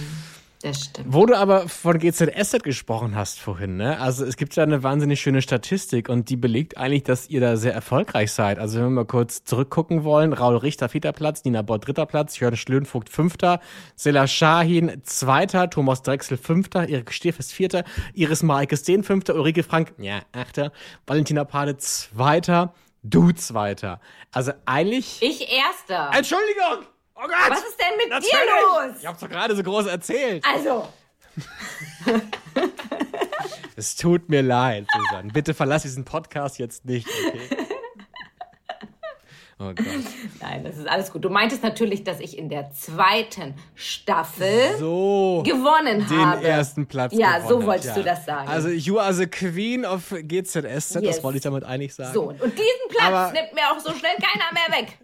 [0.62, 1.12] Das stimmt.
[1.12, 3.99] Wo du aber von GZSZ gesprochen hast vorhin, ne?
[3.99, 7.57] Also es gibt ja eine wahnsinnig schöne Statistik und die belegt eigentlich, dass ihr da
[7.57, 8.61] sehr erfolgreich seid.
[8.61, 12.38] Also wenn wir mal kurz zurückgucken wollen, Raul Richter vierter Platz, Nina Bott dritter Platz,
[12.38, 13.59] Jörn Schlönvogt fünfter,
[13.97, 17.83] Sela Shahin zweiter, Thomas Drechsel fünfter, Erik Stehfest vierter,
[18.15, 20.71] Iris Maikes den fünfter, Ulrike Frank, ja, achter,
[21.09, 24.01] Valentina Pade zweiter, du zweiter.
[24.33, 25.23] Also eigentlich...
[25.23, 26.11] Ich erster.
[26.15, 26.87] Entschuldigung!
[27.15, 27.51] Oh Gott!
[27.51, 28.95] Was ist denn mit dir Natürlich!
[28.95, 29.01] los?
[29.01, 30.45] Ich hab's doch gerade so groß erzählt.
[30.45, 30.88] Also,
[33.77, 35.33] Es tut mir leid, Susanne.
[35.33, 37.62] Bitte verlass diesen Podcast jetzt nicht, okay?
[39.62, 39.72] Oh
[40.40, 41.25] nein, das ist alles gut.
[41.25, 45.42] Du meintest natürlich, dass ich in der zweiten Staffel So.
[45.46, 46.44] gewonnen Den habe.
[46.44, 47.94] ersten Platz Ja, gewonnen so wolltest ja.
[47.94, 48.48] du das sagen.
[48.48, 51.22] Also, you are the queen of GZSZ, das Yes.
[51.25, 52.12] wollte ich damit eigentlich sagen.
[52.12, 54.98] so, und diesen Platz Aber- nimmt mir auch so schnell keiner mehr weg.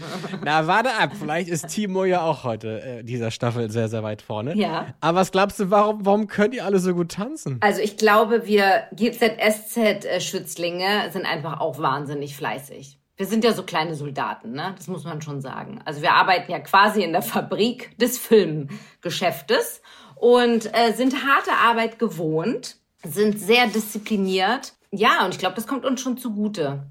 [0.44, 1.10] Na, warte ab.
[1.20, 4.56] Vielleicht ist Timo ja auch heute äh, dieser Staffel sehr, sehr weit vorne.
[4.56, 4.94] Ja.
[5.02, 7.58] Aber was glaubst du, warum, warum können die alle so gut tanzen?
[7.60, 12.96] Also ich glaube, wir GZSZ-Schützlinge sind einfach auch wahnsinnig fleißig.
[13.20, 14.72] Wir sind ja so kleine Soldaten, ne?
[14.78, 15.82] Das muss man schon sagen.
[15.84, 19.82] Also wir arbeiten ja quasi in der Fabrik des Filmgeschäftes
[20.16, 24.72] und äh, sind harte Arbeit gewohnt, sind sehr diszipliniert.
[24.90, 26.86] Ja, und ich glaube, das kommt uns schon zugute.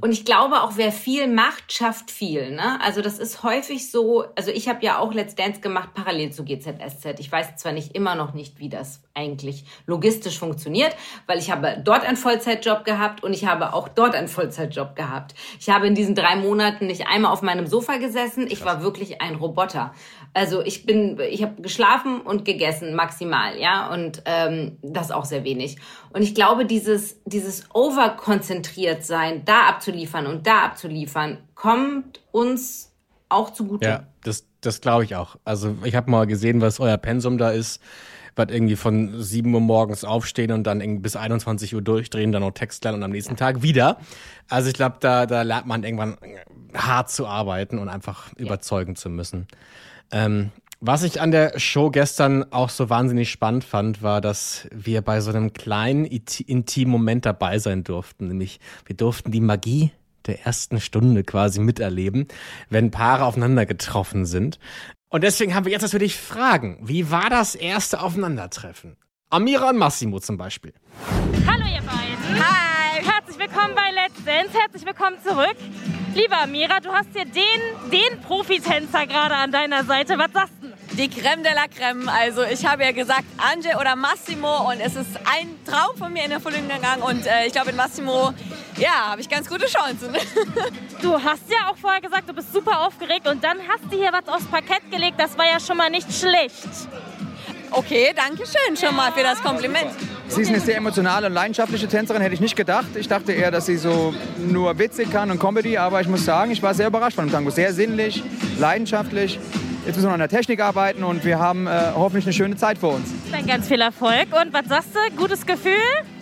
[0.00, 2.50] Und ich glaube auch, wer viel macht, schafft viel.
[2.50, 2.80] Ne?
[2.80, 6.44] Also das ist häufig so, also ich habe ja auch Let's Dance gemacht parallel zu
[6.44, 7.18] GZSZ.
[7.18, 10.94] Ich weiß zwar nicht immer noch nicht, wie das eigentlich logistisch funktioniert,
[11.26, 15.34] weil ich habe dort einen Vollzeitjob gehabt und ich habe auch dort einen Vollzeitjob gehabt.
[15.58, 18.46] Ich habe in diesen drei Monaten nicht einmal auf meinem Sofa gesessen.
[18.48, 19.92] Ich war wirklich ein Roboter.
[20.36, 25.44] Also ich bin, ich habe geschlafen und gegessen maximal, ja, und ähm, das auch sehr
[25.44, 25.78] wenig.
[26.10, 32.92] Und ich glaube, dieses dieses overkonzentriert sein, da abzuliefern und da abzuliefern, kommt uns
[33.30, 33.88] auch zugute.
[33.88, 35.36] Ja, das, das glaube ich auch.
[35.46, 37.80] Also ich habe mal gesehen, was euer Pensum da ist.
[38.34, 42.50] Was irgendwie von 7 Uhr morgens aufstehen und dann bis 21 Uhr durchdrehen, dann noch
[42.50, 43.96] Text lernen und am nächsten Tag wieder.
[44.50, 46.18] Also ich glaube, da, da lernt man irgendwann
[46.74, 49.46] hart zu arbeiten und einfach überzeugen zu müssen.
[50.12, 55.00] Ähm, Was ich an der Show gestern auch so wahnsinnig spannend fand, war, dass wir
[55.00, 58.28] bei so einem kleinen intimen Moment dabei sein durften.
[58.28, 59.90] Nämlich wir durften die Magie
[60.26, 62.28] der ersten Stunde quasi miterleben,
[62.68, 64.58] wenn Paare aufeinander getroffen sind.
[65.08, 66.78] Und deswegen haben wir jetzt natürlich Fragen.
[66.82, 68.96] Wie war das erste Aufeinandertreffen?
[69.30, 70.74] Amira und Massimo zum Beispiel.
[71.46, 72.44] Hallo ihr beiden.
[72.44, 72.85] Hi.
[73.02, 74.58] Herzlich willkommen bei Let's Dance.
[74.58, 75.56] Herzlich willkommen zurück.
[76.14, 80.16] Lieber Amira, du hast hier den, den Profitänzer gerade an deiner Seite.
[80.16, 80.68] Was sagst du?
[80.96, 82.08] Die Creme de la Creme.
[82.08, 86.24] Also ich habe ja gesagt, Ange oder Massimo und es ist ein Traum von mir
[86.24, 88.32] in Erfüllung gegangen und äh, ich glaube in Massimo,
[88.78, 90.16] ja, habe ich ganz gute Chancen.
[91.02, 94.10] Du hast ja auch vorher gesagt, du bist super aufgeregt und dann hast du hier
[94.14, 95.20] was aufs Parkett gelegt.
[95.20, 96.54] Das war ja schon mal nicht schlecht.
[97.70, 99.90] Okay, danke schön schon mal für das Kompliment.
[100.28, 102.86] Sie ist eine sehr emotionale und leidenschaftliche Tänzerin, hätte ich nicht gedacht.
[102.96, 106.50] Ich dachte eher, dass sie so nur witzig kann und Comedy, aber ich muss sagen,
[106.50, 107.50] ich war sehr überrascht von dem Tango.
[107.50, 108.22] Sehr sinnlich,
[108.58, 109.38] leidenschaftlich.
[109.86, 112.76] Jetzt müssen wir an der Technik arbeiten und wir haben äh, hoffentlich eine schöne Zeit
[112.76, 113.08] vor uns.
[113.30, 114.26] Dann ganz viel Erfolg.
[114.32, 115.16] Und was sagst du?
[115.16, 115.74] Gutes Gefühl?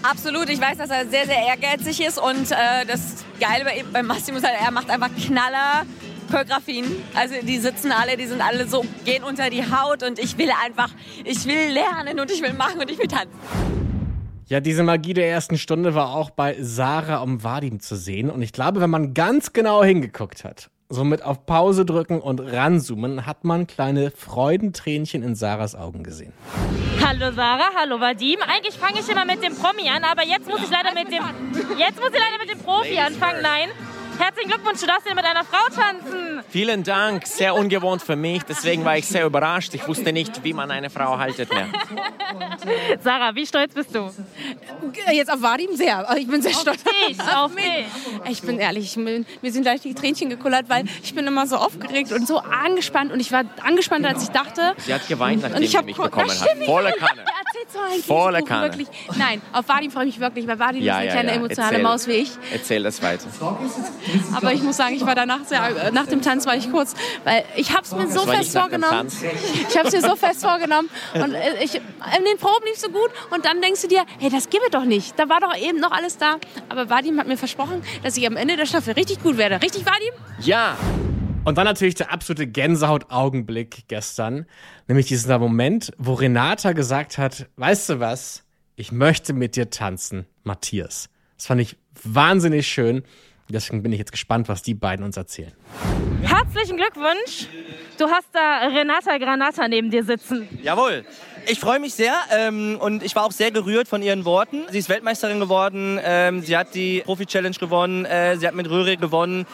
[0.02, 0.50] Absolut.
[0.50, 4.37] Ich weiß, dass er sehr, sehr ehrgeizig ist und äh, das Geile bei, bei Massimo
[4.37, 5.87] ist, halt, er macht einfach Knaller.
[6.35, 6.85] Choreografien.
[7.14, 10.51] Also die sitzen alle, die sind alle so, gehen unter die Haut und ich will
[10.64, 10.90] einfach,
[11.25, 13.38] ich will lernen und ich will machen und ich will tanzen.
[14.47, 18.31] Ja, diese Magie der ersten Stunde war auch bei Sarah um Vadim zu sehen.
[18.31, 23.27] Und ich glaube, wenn man ganz genau hingeguckt hat, somit auf Pause drücken und ranzoomen,
[23.27, 26.33] hat man kleine Freudentränchen in Sarahs Augen gesehen.
[27.03, 28.40] Hallo Sarah, hallo Vadim.
[28.47, 31.23] Eigentlich fange ich immer mit dem Promi an, aber jetzt muss ich leider mit dem,
[31.79, 33.40] jetzt muss ich leider mit dem Profi anfangen.
[33.40, 33.68] Nein,
[34.18, 36.42] Herzlichen Glückwunsch, du darfst hier mit einer Frau tanzen.
[36.48, 39.74] Vielen Dank, sehr ungewohnt für mich, deswegen war ich sehr überrascht.
[39.74, 41.66] Ich wusste nicht, wie man eine Frau haltet mehr.
[43.03, 44.11] Sarah, wie stolz bist du?
[45.12, 46.07] Jetzt auf Vadim sehr.
[46.16, 46.85] Ich bin sehr auf stolz.
[46.85, 47.64] Dich, auf, auf mich.
[48.31, 51.46] Ich bin ehrlich, ich bin, mir sind leicht die Tränchen gekullert, weil ich bin immer
[51.46, 54.74] so aufgeregt und so angespannt und ich war angespannter, als ich dachte.
[54.79, 56.64] Sie hat geweint, nachdem sie mich bekommen hat.
[56.64, 57.24] Volle Kanne.
[57.72, 58.68] So ein Volle Kanne.
[58.68, 58.88] Wirklich.
[59.16, 61.35] Nein, auf Vadim freue ich mich wirklich, weil Vadim ja, ist eine ja, kleine ja.
[61.37, 62.31] emotionale Erzähl, Maus wie ich.
[62.53, 63.27] Erzähl das weiter.
[64.34, 67.44] Aber ich muss sagen, ich war danach sehr, nach dem Tanz war ich kurz, weil
[67.56, 69.08] ich habe es mir so fest vorgenommen.
[69.68, 72.88] Ich habe es mir so fest vorgenommen und äh, ich, in den Proben lief so
[72.88, 75.18] gut und dann denkst du dir, hey, das gebe doch nicht.
[75.18, 76.36] Da war doch eben noch alles da.
[76.68, 79.60] Aber Vadim hat mir versprochen, dass ich am Ende der Staffel richtig gut werde.
[79.62, 80.12] Richtig, Vadim?
[80.40, 80.76] Ja.
[81.44, 84.46] Und dann natürlich der absolute Gänsehaut-Augenblick gestern,
[84.88, 88.44] nämlich dieser Moment, wo Renata gesagt hat, weißt du was,
[88.76, 91.10] ich möchte mit dir tanzen, Matthias.
[91.36, 93.02] Das fand ich wahnsinnig schön.
[93.48, 95.52] Deswegen bin ich jetzt gespannt, was die beiden uns erzählen.
[96.22, 97.48] Herzlichen Glückwunsch.
[97.98, 100.48] Du hast da Renata Granata neben dir sitzen.
[100.62, 101.04] Jawohl.
[101.46, 104.62] Ich freue mich sehr ähm, und ich war auch sehr gerührt von ihren Worten.
[104.70, 108.96] Sie ist Weltmeisterin geworden, ähm, sie hat die Profi-Challenge gewonnen, äh, sie hat mit Röhre
[108.96, 109.46] gewonnen.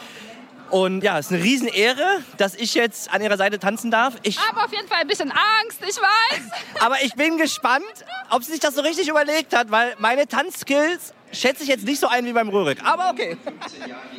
[0.69, 4.15] Und ja, es ist eine Riesenehre, dass ich jetzt an ihrer Seite tanzen darf.
[4.23, 6.41] Ich habe auf jeden Fall ein bisschen Angst, ich weiß.
[6.79, 7.83] Aber ich bin gespannt,
[8.29, 11.99] ob sie sich das so richtig überlegt hat, weil meine Tanzskills schätze ich jetzt nicht
[11.99, 12.77] so ein wie beim Röhrig.
[12.83, 13.37] Aber okay.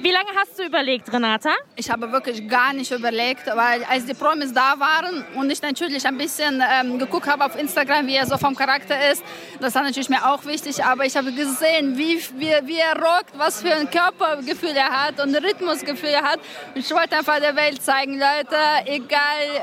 [0.00, 1.50] Wie lange hast du überlegt, Renata?
[1.76, 6.06] Ich habe wirklich gar nicht überlegt, weil als die Promis da waren und ich natürlich
[6.06, 9.22] ein bisschen ähm, geguckt habe auf Instagram, wie er so vom Charakter ist,
[9.60, 10.84] das war natürlich mir auch wichtig.
[10.84, 15.20] Aber ich habe gesehen, wie, wie, wie er rockt, was für ein Körpergefühl er hat
[15.20, 16.40] und Rhythmusgefühl er hat.
[16.74, 19.18] Ich wollte einfach der Welt zeigen, Leute, egal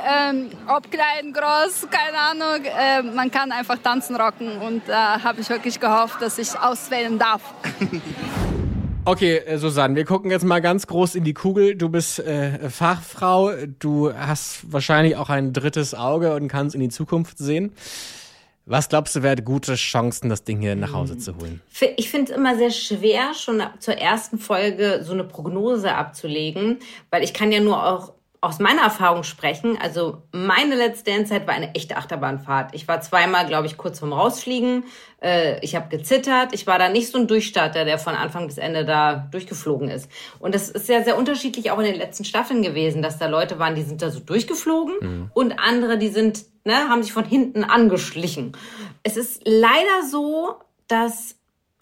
[0.07, 4.59] ähm, ob klein, groß, keine Ahnung, äh, man kann einfach tanzen rocken.
[4.61, 7.38] Und da äh, habe ich wirklich gehofft, dass ich auswählen darf.
[9.05, 11.75] Okay, äh, Susanne, wir gucken jetzt mal ganz groß in die Kugel.
[11.75, 16.89] Du bist äh, Fachfrau, du hast wahrscheinlich auch ein drittes Auge und kannst in die
[16.89, 17.71] Zukunft sehen.
[18.65, 21.59] Was glaubst du, wäre gute Chancen, das Ding hier nach Hause zu holen?
[21.97, 26.77] Ich finde es immer sehr schwer, schon zur ersten Folge so eine Prognose abzulegen,
[27.09, 29.77] weil ich kann ja nur auch aus meiner Erfahrung sprechen.
[29.81, 32.73] Also meine letzte Dance-Zeit war eine echte Achterbahnfahrt.
[32.73, 34.85] Ich war zweimal, glaube ich, kurz vorm Rausfliegen.
[35.21, 36.53] Äh, ich habe gezittert.
[36.53, 40.09] Ich war da nicht so ein Durchstarter, der von Anfang bis Ende da durchgeflogen ist.
[40.39, 43.59] Und das ist ja sehr unterschiedlich auch in den letzten Staffeln gewesen, dass da Leute
[43.59, 45.31] waren, die sind da so durchgeflogen mhm.
[45.33, 48.53] und andere, die sind, ne, haben sich von hinten angeschlichen.
[49.03, 50.55] Es ist leider so,
[50.87, 51.35] dass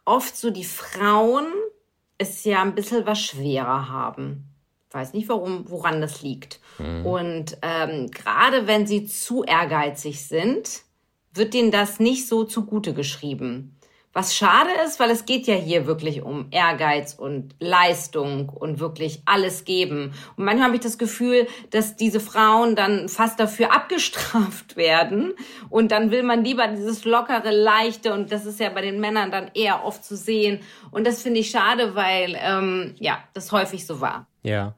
[0.05, 1.45] oft so die Frauen
[2.17, 4.56] es ja ein bisschen was schwerer haben
[4.97, 6.59] weiß nicht, warum, woran das liegt.
[6.79, 7.05] Mhm.
[7.05, 10.81] Und ähm, gerade wenn sie zu ehrgeizig sind,
[11.33, 13.77] wird denen das nicht so zugute geschrieben.
[14.17, 19.21] Was schade ist, weil es geht ja hier wirklich um Ehrgeiz und Leistung und wirklich
[19.25, 20.11] alles geben.
[20.35, 25.35] Und manchmal habe ich das Gefühl, dass diese Frauen dann fast dafür abgestraft werden.
[25.69, 29.29] Und dann will man lieber dieses lockere, leichte und das ist ja bei den Männern
[29.29, 30.61] dann eher oft zu sehen.
[30.89, 34.25] Und das finde ich schade, weil ähm, ja, das häufig so war.
[34.41, 34.73] Ja.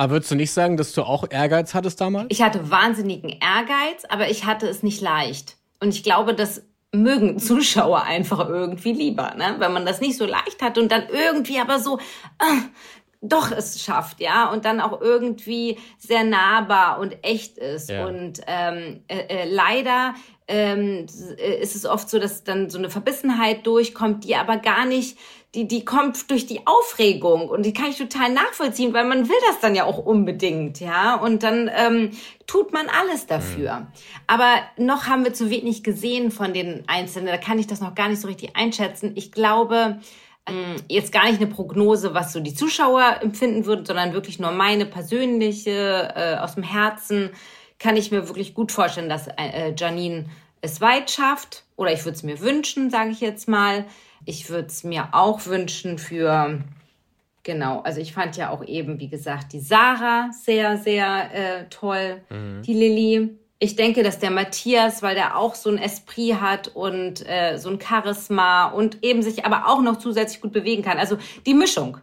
[0.00, 2.28] Aber würdest du nicht sagen, dass du auch Ehrgeiz hattest damals?
[2.30, 5.58] Ich hatte wahnsinnigen Ehrgeiz, aber ich hatte es nicht leicht.
[5.78, 9.56] Und ich glaube, das mögen Zuschauer einfach irgendwie lieber, ne?
[9.58, 12.62] wenn man das nicht so leicht hat und dann irgendwie aber so äh,
[13.20, 17.90] doch es schafft, ja, und dann auch irgendwie sehr nahbar und echt ist.
[17.90, 18.06] Ja.
[18.06, 20.14] Und ähm, äh, äh, leider
[20.48, 21.04] ähm,
[21.60, 25.18] ist es oft so, dass dann so eine Verbissenheit durchkommt, die aber gar nicht
[25.54, 29.36] die, die kommt durch die Aufregung und die kann ich total nachvollziehen, weil man will
[29.48, 31.16] das dann ja auch unbedingt, ja.
[31.16, 32.10] Und dann ähm,
[32.46, 33.80] tut man alles dafür.
[33.80, 33.86] Mhm.
[34.28, 37.26] Aber noch haben wir zu wenig gesehen von den Einzelnen.
[37.26, 39.12] Da kann ich das noch gar nicht so richtig einschätzen.
[39.16, 39.98] Ich glaube,
[40.46, 44.52] ähm, jetzt gar nicht eine Prognose, was so die Zuschauer empfinden würden, sondern wirklich nur
[44.52, 47.30] meine persönliche, äh, aus dem Herzen,
[47.80, 50.26] kann ich mir wirklich gut vorstellen, dass äh, Janine
[50.60, 51.64] es weit schafft.
[51.74, 53.86] Oder ich würde es mir wünschen, sage ich jetzt mal.
[54.24, 56.60] Ich würde es mir auch wünschen für,
[57.42, 62.20] genau, also ich fand ja auch eben, wie gesagt, die Sarah sehr, sehr äh, toll,
[62.30, 62.62] mhm.
[62.62, 63.38] die Lilly.
[63.58, 67.68] Ich denke, dass der Matthias, weil der auch so ein Esprit hat und äh, so
[67.68, 70.98] ein Charisma und eben sich aber auch noch zusätzlich gut bewegen kann.
[70.98, 71.98] Also die Mischung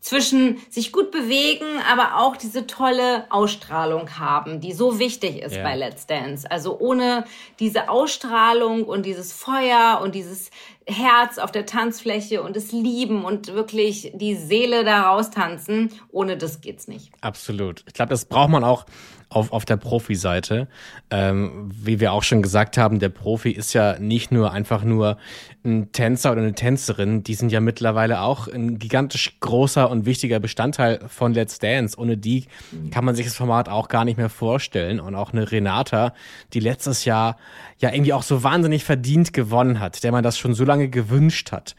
[0.00, 5.62] zwischen sich gut bewegen, aber auch diese tolle Ausstrahlung haben, die so wichtig ist ja.
[5.62, 6.50] bei Let's Dance.
[6.50, 7.24] Also ohne
[7.58, 10.50] diese Ausstrahlung und dieses Feuer und dieses
[10.86, 16.62] Herz auf der Tanzfläche und das Lieben und wirklich die Seele da raustanzen, ohne das
[16.62, 17.12] geht's nicht.
[17.20, 17.84] Absolut.
[17.86, 18.86] Ich glaube, das braucht man auch
[19.30, 20.68] auf, auf der Profi-Seite.
[21.10, 25.16] Ähm, wie wir auch schon gesagt haben, der Profi ist ja nicht nur einfach nur
[25.64, 30.40] ein Tänzer oder eine Tänzerin, die sind ja mittlerweile auch ein gigantisch großer und wichtiger
[30.40, 31.96] Bestandteil von Let's Dance.
[31.96, 32.46] Ohne die
[32.90, 35.00] kann man sich das Format auch gar nicht mehr vorstellen.
[35.00, 36.12] Und auch eine Renata,
[36.52, 37.36] die letztes Jahr
[37.78, 41.52] ja irgendwie auch so wahnsinnig verdient gewonnen hat, der man das schon so lange gewünscht
[41.52, 41.76] hat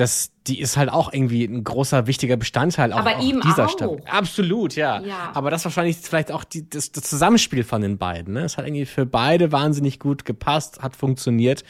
[0.00, 3.66] das, die ist halt auch irgendwie ein großer, wichtiger Bestandteil auch, Aber auch ihm dieser
[3.66, 3.70] auch.
[3.70, 3.90] Stadt.
[4.06, 5.00] Absolut, ja.
[5.02, 5.30] ja.
[5.34, 8.34] Aber das wahrscheinlich vielleicht auch die, das, das Zusammenspiel von den beiden.
[8.34, 8.44] Ne?
[8.44, 11.64] Es hat irgendwie für beide wahnsinnig gut gepasst, hat funktioniert.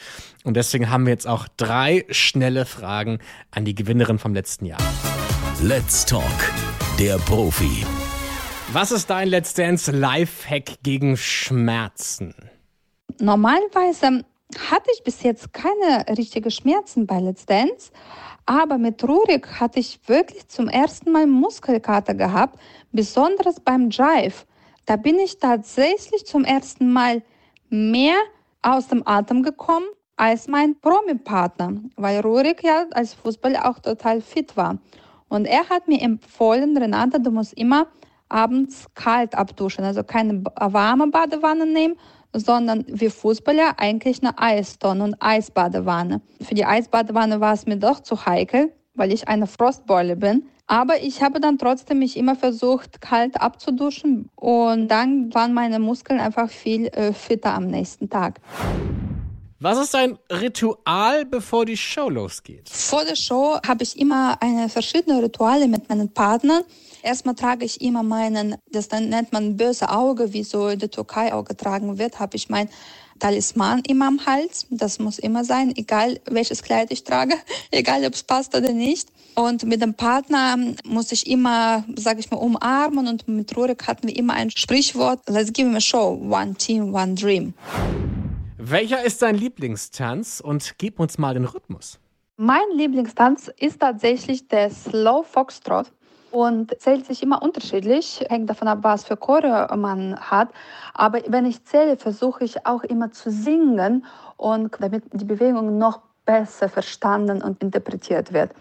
[0.45, 3.19] Und deswegen haben wir jetzt auch drei schnelle Fragen
[3.51, 4.79] an die Gewinnerin vom letzten Jahr.
[5.61, 6.23] Let's Talk,
[6.97, 7.85] der Profi.
[8.71, 12.33] Was ist dein Let's Dance Lifehack gegen Schmerzen?
[13.19, 14.23] Normalerweise
[14.59, 17.91] hatte ich bis jetzt keine richtigen Schmerzen bei Let's Dance,
[18.45, 22.59] aber mit Rurik hatte ich wirklich zum ersten Mal Muskelkater gehabt,
[22.91, 24.45] besonders beim Jive.
[24.85, 27.21] Da bin ich tatsächlich zum ersten Mal
[27.69, 28.17] mehr
[28.61, 29.85] aus dem Atem gekommen
[30.17, 34.77] als mein Promi-Partner, weil Rurik ja als Fußballer auch total fit war.
[35.29, 37.87] Und er hat mir empfohlen, Renata, du musst immer
[38.27, 41.95] abends kalt abduschen, also keine warme Badewanne nehmen,
[42.33, 46.21] sondern wie Fußballer eigentlich eine Eistonne und Eisbadewanne.
[46.41, 50.43] Für die Eisbadewanne war es mir doch zu heikel, weil ich eine Frostbeule bin.
[50.67, 56.19] Aber ich habe dann trotzdem mich immer versucht, kalt abzuduschen und dann waren meine Muskeln
[56.19, 58.39] einfach viel äh, fitter am nächsten Tag.
[59.63, 62.67] Was ist dein Ritual, bevor die Show losgeht?
[62.67, 66.63] Vor der Show habe ich immer eine verschiedene Rituale mit meinen Partnern.
[67.03, 71.31] Erstmal trage ich immer meinen, das nennt man böse Auge, wie so in der Türkei
[71.31, 72.69] auch getragen wird, habe ich mein
[73.19, 74.65] Talisman immer am Hals.
[74.71, 77.35] Das muss immer sein, egal welches Kleid ich trage,
[77.69, 79.09] egal ob es passt oder nicht.
[79.35, 83.07] Und mit dem Partner muss ich immer, sage ich mal, umarmen.
[83.07, 86.95] Und mit Rurik hatten wir immer ein Sprichwort, let's give him a show, one team,
[86.95, 87.53] one dream.
[88.63, 91.99] Welcher ist dein Lieblingstanz und gib uns mal den Rhythmus?
[92.37, 95.91] Mein Lieblingstanz ist tatsächlich der Slow Foxtrot
[96.29, 100.49] und zählt sich immer unterschiedlich, hängt davon ab, was für Chore man hat.
[100.93, 104.05] Aber wenn ich zähle, versuche ich auch immer zu singen
[104.37, 108.51] und damit die Bewegung noch besser verstanden und interpretiert wird.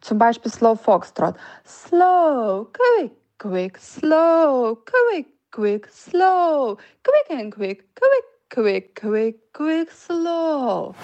[0.00, 1.36] Zum Beispiel Slow Foxtrot.
[1.64, 10.94] Slow, quick, quick, slow, quick, quick, slow, quick and quick, quick, quick, quick, quick, slow.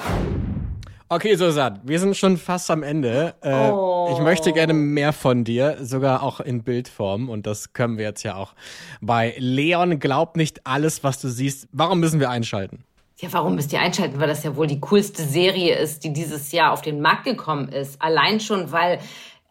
[1.09, 3.35] Okay, Susanne, wir sind schon fast am Ende.
[3.43, 4.09] Äh, oh.
[4.13, 7.29] Ich möchte gerne mehr von dir, sogar auch in Bildform.
[7.29, 8.55] Und das können wir jetzt ja auch
[9.01, 9.99] bei Leon.
[10.01, 11.69] Glaub nicht alles, was du siehst.
[11.73, 12.85] Warum müssen wir einschalten?
[13.19, 14.19] Ja, warum müsst ihr einschalten?
[14.19, 17.69] Weil das ja wohl die coolste Serie ist, die dieses Jahr auf den Markt gekommen
[17.69, 18.01] ist.
[18.01, 18.99] Allein schon, weil,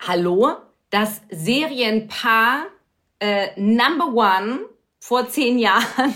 [0.06, 0.54] hallo,
[0.90, 2.64] das Serienpaar
[3.20, 4.60] äh, Number One
[5.00, 6.14] vor zehn Jahren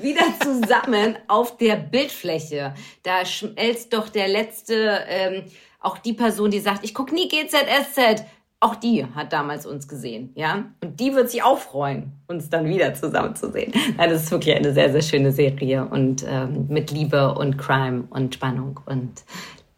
[0.00, 2.74] wieder zusammen auf der Bildfläche.
[3.02, 5.44] Da schmelzt doch der letzte, ähm,
[5.80, 8.24] auch die Person, die sagt, ich guck nie GZSZ.
[8.60, 10.64] Auch die hat damals uns gesehen, ja.
[10.82, 13.72] Und die wird sich auch freuen, uns dann wieder zusammenzusehen.
[13.98, 18.04] Nein, das ist wirklich eine sehr, sehr schöne Serie und ähm, mit Liebe und Crime
[18.08, 19.22] und Spannung und,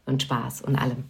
[0.05, 1.05] und Spaß und allem.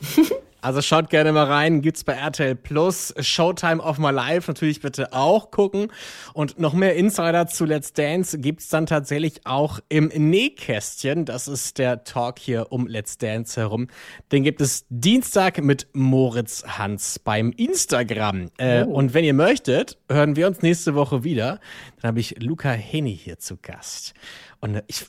[0.60, 5.12] Also schaut gerne mal rein, gibt's bei RTL Plus, Showtime of My Life natürlich bitte
[5.12, 5.92] auch gucken.
[6.32, 11.24] Und noch mehr Insider zu Let's Dance gibt's dann tatsächlich auch im Nähkästchen.
[11.24, 13.88] Das ist der Talk hier um Let's Dance herum.
[14.32, 18.50] Den gibt es Dienstag mit Moritz Hans beim Instagram.
[18.58, 18.92] Äh, Oh.
[18.94, 21.58] Und wenn ihr möchtet, hören wir uns nächste Woche wieder.
[22.00, 24.14] Dann habe ich Luca Henny hier zu Gast.
[24.60, 25.06] Und ich,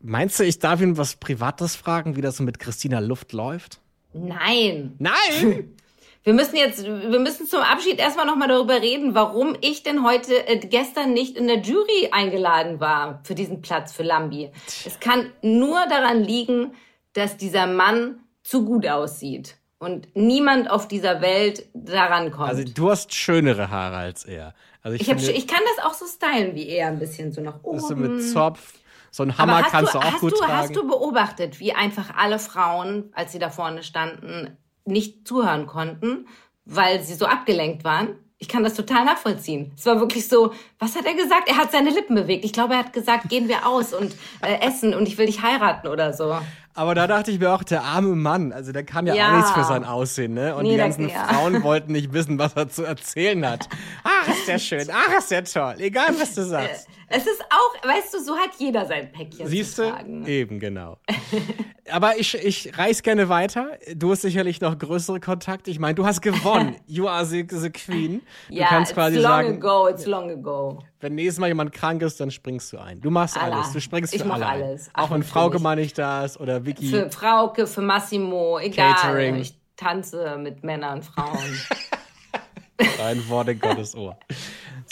[0.00, 3.80] meinst du, ich darf ihn was Privates fragen, wie das so mit Christina Luft läuft?
[4.16, 4.96] Nein.
[4.98, 5.72] Nein!
[6.26, 10.48] Wir müssen jetzt, wir müssen zum Abschied erstmal nochmal darüber reden, warum ich denn heute,
[10.48, 14.50] äh, gestern nicht in der Jury eingeladen war für diesen Platz für Lambi.
[14.84, 16.72] Es kann nur daran liegen,
[17.12, 22.48] dass dieser Mann zu gut aussieht und niemand auf dieser Welt daran kommt.
[22.48, 24.52] Also du hast schönere Haare als er.
[24.82, 27.30] Also ich, ich, hab, finde, ich kann das auch so stylen wie er, ein bisschen
[27.30, 27.76] so nach oben.
[27.76, 28.74] bist du mit Zopf,
[29.16, 30.52] so ein Hammer hast kannst du, du auch gut du, tragen.
[30.52, 36.26] Hast du beobachtet, wie einfach alle Frauen, als sie da vorne standen, nicht zuhören konnten,
[36.66, 38.16] weil sie so abgelenkt waren?
[38.38, 39.72] Ich kann das total nachvollziehen.
[39.78, 41.48] Es war wirklich so, was hat er gesagt?
[41.48, 42.44] Er hat seine Lippen bewegt.
[42.44, 45.40] Ich glaube, er hat gesagt, gehen wir aus und äh, essen und ich will dich
[45.40, 46.36] heiraten oder so.
[46.74, 49.30] Aber da dachte ich mir auch, der arme Mann, also der kann ja, Ja.
[49.30, 50.54] auch nichts für sein Aussehen, ne?
[50.54, 51.24] Und Nee, die ganzen ja.
[51.24, 53.66] Frauen wollten nicht wissen, was er zu erzählen hat.
[54.04, 56.86] Ach, ist der schön, ach, ist der toll, egal was du sagst.
[57.08, 59.88] Es ist auch, weißt du, so hat jeder sein Päckchen Siehst du?
[59.90, 60.26] tragen.
[60.26, 60.98] Eben, genau.
[61.90, 63.78] Aber ich, ich reiß gerne weiter.
[63.94, 65.70] Du hast sicherlich noch größere Kontakte.
[65.70, 66.76] Ich meine, du hast gewonnen.
[66.86, 68.22] You are the, the queen.
[68.48, 70.82] Du ja, kannst it's quasi long sagen, ago, it's long ago.
[71.00, 73.00] wenn nächstes Mal jemand krank ist, dann springst du ein.
[73.00, 73.58] Du machst Allah.
[73.58, 73.72] alles.
[73.72, 74.88] Du springst Ich für mach alle alles.
[74.88, 75.32] Auch Ach, wenn natürlich.
[75.32, 76.88] Frauke mal nicht da ist oder Vicky.
[76.88, 78.94] Für Frauke, für Massimo, egal.
[78.94, 79.36] Catering.
[79.36, 81.38] Ich tanze mit Männern und Frauen.
[83.04, 84.18] Ein Wort in Gottes Ohr.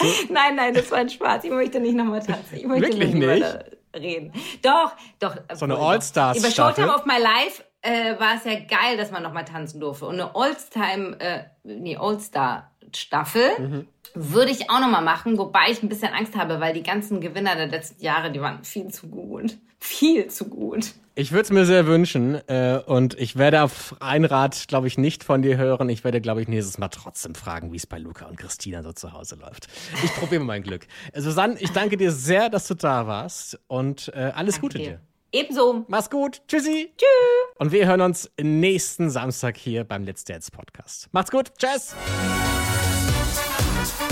[0.30, 1.44] nein, nein, das war ein Spaß.
[1.44, 2.56] Ich möchte nicht nochmal tanzen.
[2.56, 3.14] Ich möchte Wirklich nicht?
[3.14, 3.58] niemandem
[3.94, 4.32] reden.
[4.62, 5.36] Doch, doch.
[5.54, 5.76] So eine.
[5.76, 6.38] All-Stars-Staffel?
[6.38, 10.06] Über Showtime of My Life äh, war es ja geil, dass man nochmal tanzen durfte.
[10.06, 13.88] Und eine All-Time, äh, nee, All-Star-Staffel Mhm.
[14.14, 17.56] würde ich auch nochmal machen, wobei ich ein bisschen Angst habe, weil die ganzen Gewinner
[17.56, 19.56] der letzten Jahre, die waren viel zu gut.
[19.86, 20.94] Viel zu gut.
[21.14, 24.96] Ich würde es mir sehr wünschen äh, und ich werde auf ein Rat, glaube ich,
[24.96, 25.90] nicht von dir hören.
[25.90, 28.94] Ich werde, glaube ich, nächstes Mal trotzdem fragen, wie es bei Luca und Christina so
[28.94, 29.68] zu Hause läuft.
[30.02, 30.86] Ich probiere mein Glück.
[31.12, 34.84] Äh, Susanne, ich danke dir sehr, dass du da warst und äh, alles Gute dir.
[34.84, 35.00] dir.
[35.32, 35.84] Ebenso.
[35.88, 36.40] Mach's gut.
[36.48, 36.90] Tschüssi.
[36.96, 37.58] Tschüss.
[37.58, 41.08] Und wir hören uns nächsten Samstag hier beim Let's Dance Podcast.
[41.12, 41.52] Macht's gut.
[41.58, 41.94] Tschüss.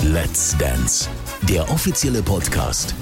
[0.03, 1.09] Let's Dance,
[1.49, 2.93] der offizielle Podcast.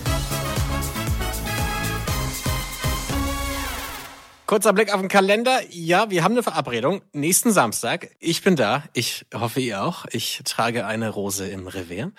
[4.52, 5.62] Kurzer Blick auf den Kalender.
[5.70, 7.04] Ja, wir haben eine Verabredung.
[7.14, 8.10] Nächsten Samstag.
[8.20, 8.84] Ich bin da.
[8.92, 10.06] Ich hoffe, ihr auch.
[10.12, 12.12] Ich trage eine Rose im Revier.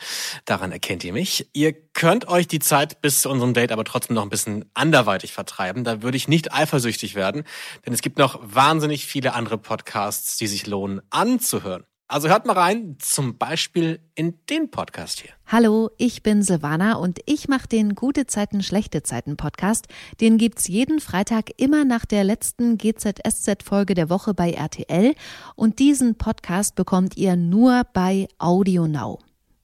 [0.46, 1.50] Daran erkennt ihr mich.
[1.52, 5.30] Ihr könnt euch die Zeit bis zu unserem Date aber trotzdem noch ein bisschen anderweitig
[5.30, 5.84] vertreiben.
[5.84, 7.44] Da würde ich nicht eifersüchtig werden,
[7.84, 11.84] denn es gibt noch wahnsinnig viele andere Podcasts, die sich lohnen anzuhören.
[12.12, 15.30] Also hört mal rein, zum Beispiel in den Podcast hier.
[15.46, 19.86] Hallo, ich bin Silvana und ich mache den Gute Zeiten, Schlechte Zeiten Podcast.
[20.20, 25.14] Den gibt's jeden Freitag immer nach der letzten GZSZ-Folge der Woche bei RTL.
[25.56, 29.18] Und diesen Podcast bekommt ihr nur bei Audio Now.